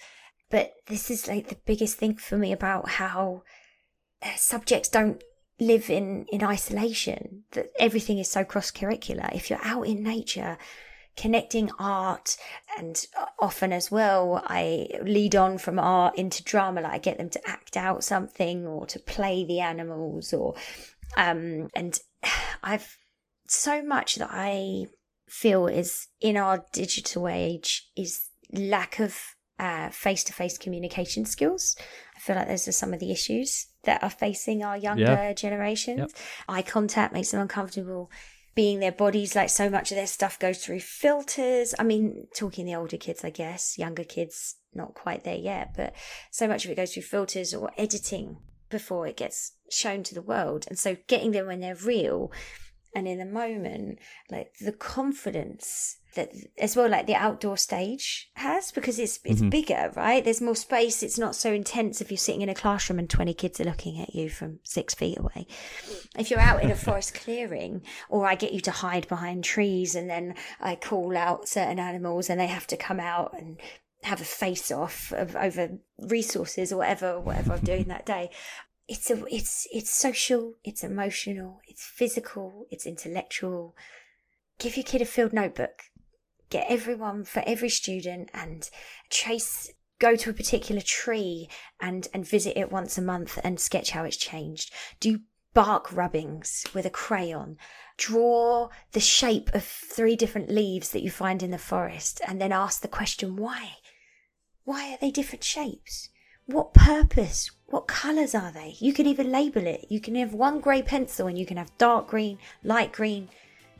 But 0.50 0.72
this 0.86 1.10
is 1.10 1.28
like 1.28 1.48
the 1.48 1.58
biggest 1.66 1.98
thing 1.98 2.16
for 2.16 2.36
me 2.36 2.52
about 2.52 2.88
how 2.88 3.42
uh, 4.22 4.34
subjects 4.36 4.88
don't 4.88 5.22
live 5.58 5.90
in, 5.90 6.26
in 6.30 6.42
isolation, 6.44 7.44
that 7.52 7.70
everything 7.78 8.18
is 8.18 8.30
so 8.30 8.44
cross 8.44 8.70
curricular. 8.70 9.34
If 9.34 9.50
you're 9.50 9.64
out 9.64 9.82
in 9.82 10.02
nature, 10.02 10.58
connecting 11.16 11.70
art 11.78 12.36
and 12.78 13.06
uh, 13.18 13.24
often 13.38 13.72
as 13.72 13.90
well 13.90 14.42
i 14.46 14.86
lead 15.02 15.34
on 15.34 15.56
from 15.56 15.78
art 15.78 16.14
into 16.16 16.42
drama 16.44 16.80
like 16.82 16.92
i 16.92 16.98
get 16.98 17.16
them 17.16 17.30
to 17.30 17.40
act 17.48 17.76
out 17.76 18.04
something 18.04 18.66
or 18.66 18.84
to 18.86 18.98
play 18.98 19.44
the 19.44 19.60
animals 19.60 20.34
or 20.34 20.54
um, 21.16 21.68
and 21.74 21.98
I've 22.62 22.96
so 23.48 23.82
much 23.82 24.16
that 24.16 24.30
I 24.32 24.86
feel 25.28 25.66
is 25.66 26.08
in 26.20 26.36
our 26.36 26.64
digital 26.72 27.28
age 27.28 27.88
is 27.96 28.28
lack 28.52 29.00
of 29.00 29.34
face 29.92 30.24
to 30.24 30.32
face 30.32 30.58
communication 30.58 31.24
skills. 31.24 31.76
I 32.14 32.20
feel 32.20 32.36
like 32.36 32.48
those 32.48 32.68
are 32.68 32.72
some 32.72 32.92
of 32.92 33.00
the 33.00 33.10
issues 33.10 33.66
that 33.84 34.02
are 34.02 34.10
facing 34.10 34.62
our 34.62 34.76
younger 34.76 35.02
yeah. 35.02 35.32
generations. 35.32 35.98
Yep. 35.98 36.10
Eye 36.48 36.62
contact 36.62 37.12
makes 37.12 37.30
them 37.30 37.40
uncomfortable. 37.40 38.10
Being 38.56 38.80
their 38.80 38.90
bodies, 38.90 39.36
like 39.36 39.50
so 39.50 39.70
much 39.70 39.92
of 39.92 39.96
their 39.96 40.06
stuff 40.08 40.38
goes 40.38 40.64
through 40.64 40.80
filters. 40.80 41.74
I 41.78 41.84
mean, 41.84 42.26
talking 42.34 42.66
the 42.66 42.74
older 42.74 42.96
kids, 42.96 43.22
I 43.22 43.30
guess, 43.30 43.78
younger 43.78 44.02
kids, 44.02 44.56
not 44.74 44.94
quite 44.94 45.22
there 45.22 45.36
yet, 45.36 45.74
but 45.76 45.94
so 46.32 46.48
much 46.48 46.64
of 46.64 46.72
it 46.72 46.76
goes 46.76 46.92
through 46.92 47.04
filters 47.04 47.54
or 47.54 47.70
editing 47.78 48.38
before 48.68 49.06
it 49.06 49.16
gets 49.16 49.52
shown 49.70 50.02
to 50.02 50.14
the 50.14 50.22
world. 50.22 50.64
And 50.68 50.78
so 50.78 50.96
getting 51.06 51.30
them 51.30 51.46
when 51.46 51.60
they're 51.60 51.76
real 51.76 52.32
and 52.96 53.06
in 53.06 53.18
the 53.18 53.26
moment, 53.26 53.98
like 54.30 54.54
the 54.58 54.72
confidence 54.72 55.98
that 56.14 56.32
as 56.56 56.74
well 56.74 56.88
like 56.88 57.06
the 57.06 57.14
outdoor 57.14 57.58
stage 57.58 58.30
has 58.36 58.72
because 58.72 58.98
it's 58.98 59.20
it's 59.22 59.40
mm-hmm. 59.40 59.50
bigger, 59.50 59.92
right? 59.94 60.24
There's 60.24 60.40
more 60.40 60.56
space. 60.56 61.02
It's 61.02 61.18
not 61.18 61.36
so 61.36 61.52
intense 61.52 62.00
if 62.00 62.10
you're 62.10 62.16
sitting 62.16 62.40
in 62.40 62.48
a 62.48 62.54
classroom 62.54 62.98
and 62.98 63.10
twenty 63.10 63.34
kids 63.34 63.60
are 63.60 63.64
looking 63.64 64.00
at 64.00 64.14
you 64.14 64.30
from 64.30 64.60
six 64.64 64.94
feet 64.94 65.18
away. 65.18 65.46
If 66.18 66.30
you're 66.30 66.40
out 66.40 66.62
in 66.62 66.70
a 66.70 66.74
forest 66.86 67.12
clearing, 67.14 67.82
or 68.08 68.26
I 68.26 68.34
get 68.34 68.54
you 68.54 68.60
to 68.60 68.70
hide 68.70 69.06
behind 69.08 69.44
trees 69.44 69.94
and 69.94 70.08
then 70.08 70.34
I 70.58 70.74
call 70.74 71.18
out 71.18 71.48
certain 71.48 71.78
animals 71.78 72.30
and 72.30 72.40
they 72.40 72.46
have 72.46 72.66
to 72.68 72.78
come 72.78 72.98
out 72.98 73.34
and 73.38 73.60
have 74.02 74.20
a 74.20 74.24
face 74.24 74.70
off 74.70 75.12
of, 75.12 75.36
over 75.36 75.78
resources 75.98 76.72
or 76.72 76.78
whatever 76.78 77.20
whatever 77.20 77.52
I'm 77.52 77.60
doing 77.60 77.84
that 77.88 78.06
day. 78.06 78.30
It's 78.88 79.10
a 79.10 79.24
it's 79.26 79.66
it's 79.72 79.90
social, 79.90 80.54
it's 80.62 80.84
emotional, 80.84 81.60
it's 81.66 81.84
physical, 81.84 82.66
it's 82.70 82.86
intellectual. 82.86 83.74
Give 84.58 84.76
your 84.76 84.84
kid 84.84 85.02
a 85.02 85.04
field 85.04 85.32
notebook. 85.32 85.82
Get 86.50 86.66
everyone 86.68 87.24
for 87.24 87.42
every 87.46 87.68
student 87.68 88.30
and 88.32 88.70
trace 89.10 89.72
go 89.98 90.14
to 90.14 90.30
a 90.30 90.34
particular 90.34 90.82
tree 90.82 91.48
and 91.80 92.08
and 92.14 92.26
visit 92.26 92.56
it 92.56 92.70
once 92.70 92.96
a 92.96 93.02
month 93.02 93.38
and 93.42 93.58
sketch 93.58 93.90
how 93.90 94.04
it's 94.04 94.16
changed. 94.16 94.72
Do 95.00 95.20
bark 95.52 95.90
rubbings 95.90 96.64
with 96.74 96.84
a 96.84 96.90
crayon. 96.90 97.56
Draw 97.96 98.68
the 98.92 99.00
shape 99.00 99.52
of 99.54 99.64
three 99.64 100.14
different 100.14 100.50
leaves 100.50 100.90
that 100.90 101.02
you 101.02 101.10
find 101.10 101.42
in 101.42 101.50
the 101.50 101.58
forest 101.58 102.20
and 102.26 102.40
then 102.40 102.52
ask 102.52 102.82
the 102.82 102.88
question 102.88 103.36
why? 103.36 103.78
Why 104.64 104.92
are 104.92 104.98
they 105.00 105.10
different 105.10 105.44
shapes? 105.44 106.10
What 106.46 106.74
purpose? 106.74 107.50
What 107.66 107.88
colours 107.88 108.32
are 108.32 108.52
they? 108.52 108.76
You 108.78 108.92
can 108.92 109.06
even 109.06 109.32
label 109.32 109.66
it. 109.66 109.86
You 109.88 109.98
can 110.00 110.14
have 110.14 110.32
one 110.32 110.60
grey 110.60 110.80
pencil 110.80 111.26
and 111.26 111.36
you 111.36 111.44
can 111.44 111.56
have 111.56 111.76
dark 111.76 112.06
green, 112.06 112.38
light 112.62 112.92
green, 112.92 113.28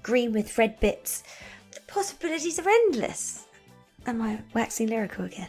green 0.03 0.33
with 0.33 0.59
red 0.59 0.81
bits. 0.81 1.23
The 1.71 1.81
possibilities 1.87 2.59
are 2.59 2.69
endless. 2.69 3.45
Am 4.05 4.21
I 4.21 4.41
waxing 4.53 4.89
lyrical 4.89 5.27
again? 5.27 5.49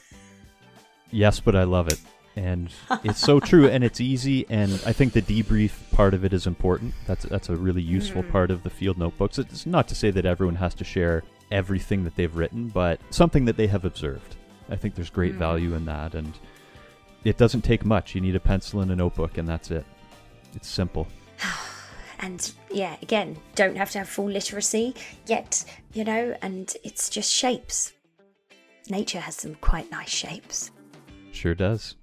yes, 1.10 1.40
but 1.40 1.56
I 1.56 1.64
love 1.64 1.88
it. 1.88 1.98
And 2.36 2.70
it's 3.02 3.18
so 3.18 3.40
true 3.40 3.68
and 3.68 3.82
it's 3.82 4.00
easy 4.00 4.44
and 4.50 4.72
I 4.84 4.92
think 4.92 5.14
the 5.14 5.22
debrief 5.22 5.72
part 5.90 6.12
of 6.12 6.22
it 6.22 6.34
is 6.34 6.46
important. 6.46 6.92
That's 7.06 7.24
that's 7.24 7.48
a 7.48 7.56
really 7.56 7.82
useful 7.82 8.22
mm. 8.22 8.30
part 8.30 8.50
of 8.50 8.62
the 8.62 8.70
field 8.70 8.98
notebooks. 8.98 9.38
It's 9.38 9.64
not 9.64 9.88
to 9.88 9.94
say 9.94 10.10
that 10.10 10.26
everyone 10.26 10.56
has 10.56 10.74
to 10.74 10.84
share 10.84 11.22
everything 11.50 12.04
that 12.04 12.14
they've 12.14 12.34
written, 12.36 12.68
but 12.68 13.00
something 13.08 13.46
that 13.46 13.56
they 13.56 13.66
have 13.68 13.86
observed. 13.86 14.36
I 14.70 14.76
think 14.76 14.94
there's 14.94 15.10
great 15.10 15.34
mm. 15.34 15.38
value 15.38 15.74
in 15.74 15.84
that, 15.86 16.14
and 16.14 16.32
it 17.24 17.36
doesn't 17.36 17.62
take 17.62 17.84
much. 17.84 18.14
You 18.14 18.20
need 18.20 18.36
a 18.36 18.40
pencil 18.40 18.80
and 18.80 18.90
a 18.90 18.96
notebook, 18.96 19.38
and 19.38 19.48
that's 19.48 19.70
it. 19.70 19.86
It's 20.54 20.68
simple. 20.68 21.06
and 22.20 22.52
yeah, 22.70 22.96
again, 23.02 23.36
don't 23.54 23.76
have 23.76 23.90
to 23.92 23.98
have 23.98 24.08
full 24.08 24.30
literacy 24.30 24.94
yet, 25.26 25.64
you 25.92 26.04
know, 26.04 26.34
and 26.42 26.74
it's 26.84 27.10
just 27.10 27.32
shapes. 27.32 27.92
Nature 28.88 29.20
has 29.20 29.36
some 29.36 29.54
quite 29.56 29.90
nice 29.90 30.10
shapes. 30.10 30.70
Sure 31.32 31.54
does. 31.54 31.96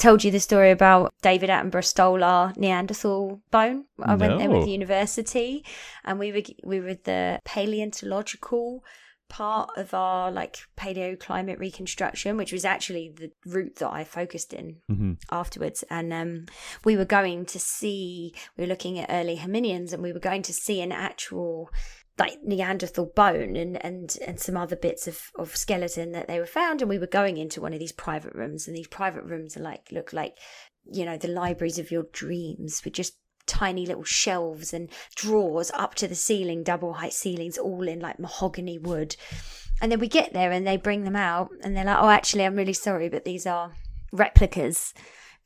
Told 0.00 0.24
you 0.24 0.30
the 0.30 0.40
story 0.40 0.70
about 0.70 1.12
David 1.22 1.50
Attenborough 1.50 1.84
stole 1.84 2.24
our 2.24 2.52
Neanderthal 2.56 3.42
bone. 3.50 3.84
I 4.02 4.16
no. 4.16 4.26
went 4.26 4.38
there 4.38 4.50
with 4.50 4.64
the 4.64 4.72
university, 4.72 5.64
and 6.04 6.18
we 6.18 6.32
were 6.32 6.42
we 6.64 6.80
were 6.80 6.94
the 6.94 7.38
paleontological 7.44 8.82
part 9.28 9.70
of 9.76 9.94
our 9.94 10.30
like 10.32 10.58
paleoclimate 10.76 11.58
reconstruction, 11.58 12.36
which 12.36 12.52
was 12.52 12.64
actually 12.64 13.12
the 13.14 13.30
route 13.46 13.76
that 13.76 13.90
I 13.90 14.04
focused 14.04 14.52
in 14.52 14.78
hmm 14.88 15.12
afterwards. 15.30 15.84
And 15.88 16.12
um, 16.12 16.46
we 16.84 16.96
were 16.96 17.04
going 17.04 17.46
to 17.46 17.58
see, 17.58 18.34
we 18.56 18.64
were 18.64 18.68
looking 18.68 18.98
at 18.98 19.10
early 19.10 19.36
hominians 19.36 19.92
and 19.92 20.02
we 20.02 20.12
were 20.12 20.18
going 20.18 20.42
to 20.42 20.52
see 20.52 20.80
an 20.80 20.92
actual 20.92 21.70
like 22.18 22.38
Neanderthal 22.42 23.06
bone 23.06 23.56
and, 23.56 23.82
and, 23.84 24.16
and 24.26 24.38
some 24.38 24.56
other 24.56 24.76
bits 24.76 25.08
of, 25.08 25.30
of 25.36 25.56
skeleton 25.56 26.12
that 26.12 26.28
they 26.28 26.38
were 26.38 26.46
found. 26.46 26.82
And 26.82 26.88
we 26.88 26.98
were 26.98 27.06
going 27.06 27.38
into 27.38 27.60
one 27.60 27.72
of 27.72 27.78
these 27.78 27.92
private 27.92 28.34
rooms 28.34 28.66
and 28.66 28.76
these 28.76 28.88
private 28.88 29.24
rooms 29.24 29.56
are 29.56 29.62
like, 29.62 29.88
look 29.90 30.12
like, 30.12 30.36
you 30.84 31.04
know, 31.04 31.16
the 31.16 31.28
libraries 31.28 31.78
of 31.78 31.90
your 31.90 32.04
dreams 32.12 32.82
with 32.84 32.94
just 32.94 33.14
tiny 33.46 33.86
little 33.86 34.04
shelves 34.04 34.72
and 34.72 34.90
drawers 35.16 35.70
up 35.72 35.94
to 35.96 36.06
the 36.06 36.14
ceiling, 36.14 36.62
double 36.62 36.94
height 36.94 37.12
ceilings, 37.12 37.58
all 37.58 37.88
in 37.88 38.00
like 38.00 38.18
mahogany 38.18 38.78
wood. 38.78 39.16
And 39.80 39.90
then 39.90 39.98
we 39.98 40.08
get 40.08 40.32
there 40.32 40.52
and 40.52 40.66
they 40.66 40.76
bring 40.76 41.04
them 41.04 41.16
out 41.16 41.50
and 41.62 41.76
they're 41.76 41.84
like, 41.84 41.98
oh, 41.98 42.10
actually, 42.10 42.44
I'm 42.44 42.56
really 42.56 42.74
sorry, 42.74 43.08
but 43.08 43.24
these 43.24 43.46
are 43.46 43.72
replicas 44.12 44.92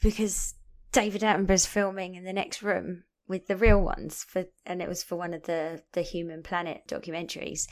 because 0.02 0.54
David 0.92 1.22
Attenborough's 1.22 1.66
filming 1.66 2.14
in 2.14 2.24
the 2.24 2.32
next 2.32 2.62
room 2.62 3.04
with 3.26 3.46
the 3.46 3.56
real 3.56 3.80
ones 3.80 4.24
for 4.28 4.44
and 4.66 4.82
it 4.82 4.88
was 4.88 5.02
for 5.02 5.16
one 5.16 5.34
of 5.34 5.44
the 5.44 5.82
the 5.92 6.02
human 6.02 6.42
planet 6.42 6.82
documentaries. 6.88 7.66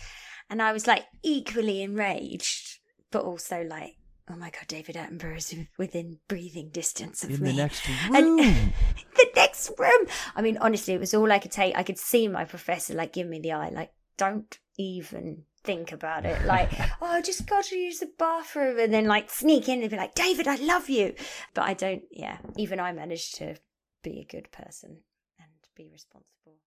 And 0.50 0.60
i 0.62 0.72
was 0.72 0.86
like 0.86 1.04
equally 1.22 1.82
enraged 1.82 2.80
but 3.10 3.22
also 3.24 3.62
like 3.62 3.94
oh 4.30 4.36
my 4.36 4.50
god 4.50 4.66
david 4.68 4.96
attenborough 4.96 5.36
is 5.36 5.54
within 5.78 6.18
breathing 6.28 6.70
distance 6.70 7.24
of 7.24 7.30
In 7.30 7.40
me. 7.42 7.50
the 7.50 7.56
next 7.56 7.82
And- 8.14 8.38
room. 8.40 8.72
the 9.16 9.28
next 9.36 9.70
room! 9.78 10.06
I 10.36 10.42
mean 10.42 10.58
honestly 10.58 10.94
it 10.94 11.00
was 11.00 11.14
all 11.14 11.30
i 11.32 11.38
could 11.38 11.52
take. 11.52 11.76
I 11.76 11.82
could 11.82 11.98
see 11.98 12.28
my 12.28 12.44
professor 12.44 12.94
like 12.94 13.12
give 13.12 13.26
me 13.28 13.40
the 13.40 13.52
eye 13.52 13.70
like 13.70 13.92
don't 14.18 14.58
even 14.78 15.44
think 15.64 15.92
about 15.92 16.24
it. 16.26 16.44
Like 16.44 16.72
oh 17.02 17.06
i 17.06 17.20
just 17.22 17.46
got 17.46 17.64
to 17.66 17.76
use 17.76 17.98
the 18.00 18.10
bathroom 18.18 18.78
and 18.78 18.92
then 18.92 19.06
like 19.06 19.30
sneak 19.30 19.68
in 19.68 19.80
and 19.82 19.90
be 19.90 19.96
like 19.96 20.14
david 20.14 20.48
i 20.48 20.56
love 20.56 20.88
you. 20.88 21.14
But 21.54 21.62
i 21.64 21.74
don't 21.74 22.02
yeah 22.10 22.38
even 22.56 22.80
i 22.80 22.92
managed 22.92 23.36
to 23.36 23.56
be 24.02 24.20
a 24.20 24.24
good 24.32 24.50
person. 24.50 24.90
and 24.90 24.98
be 25.74 25.88
responsible 25.88 26.62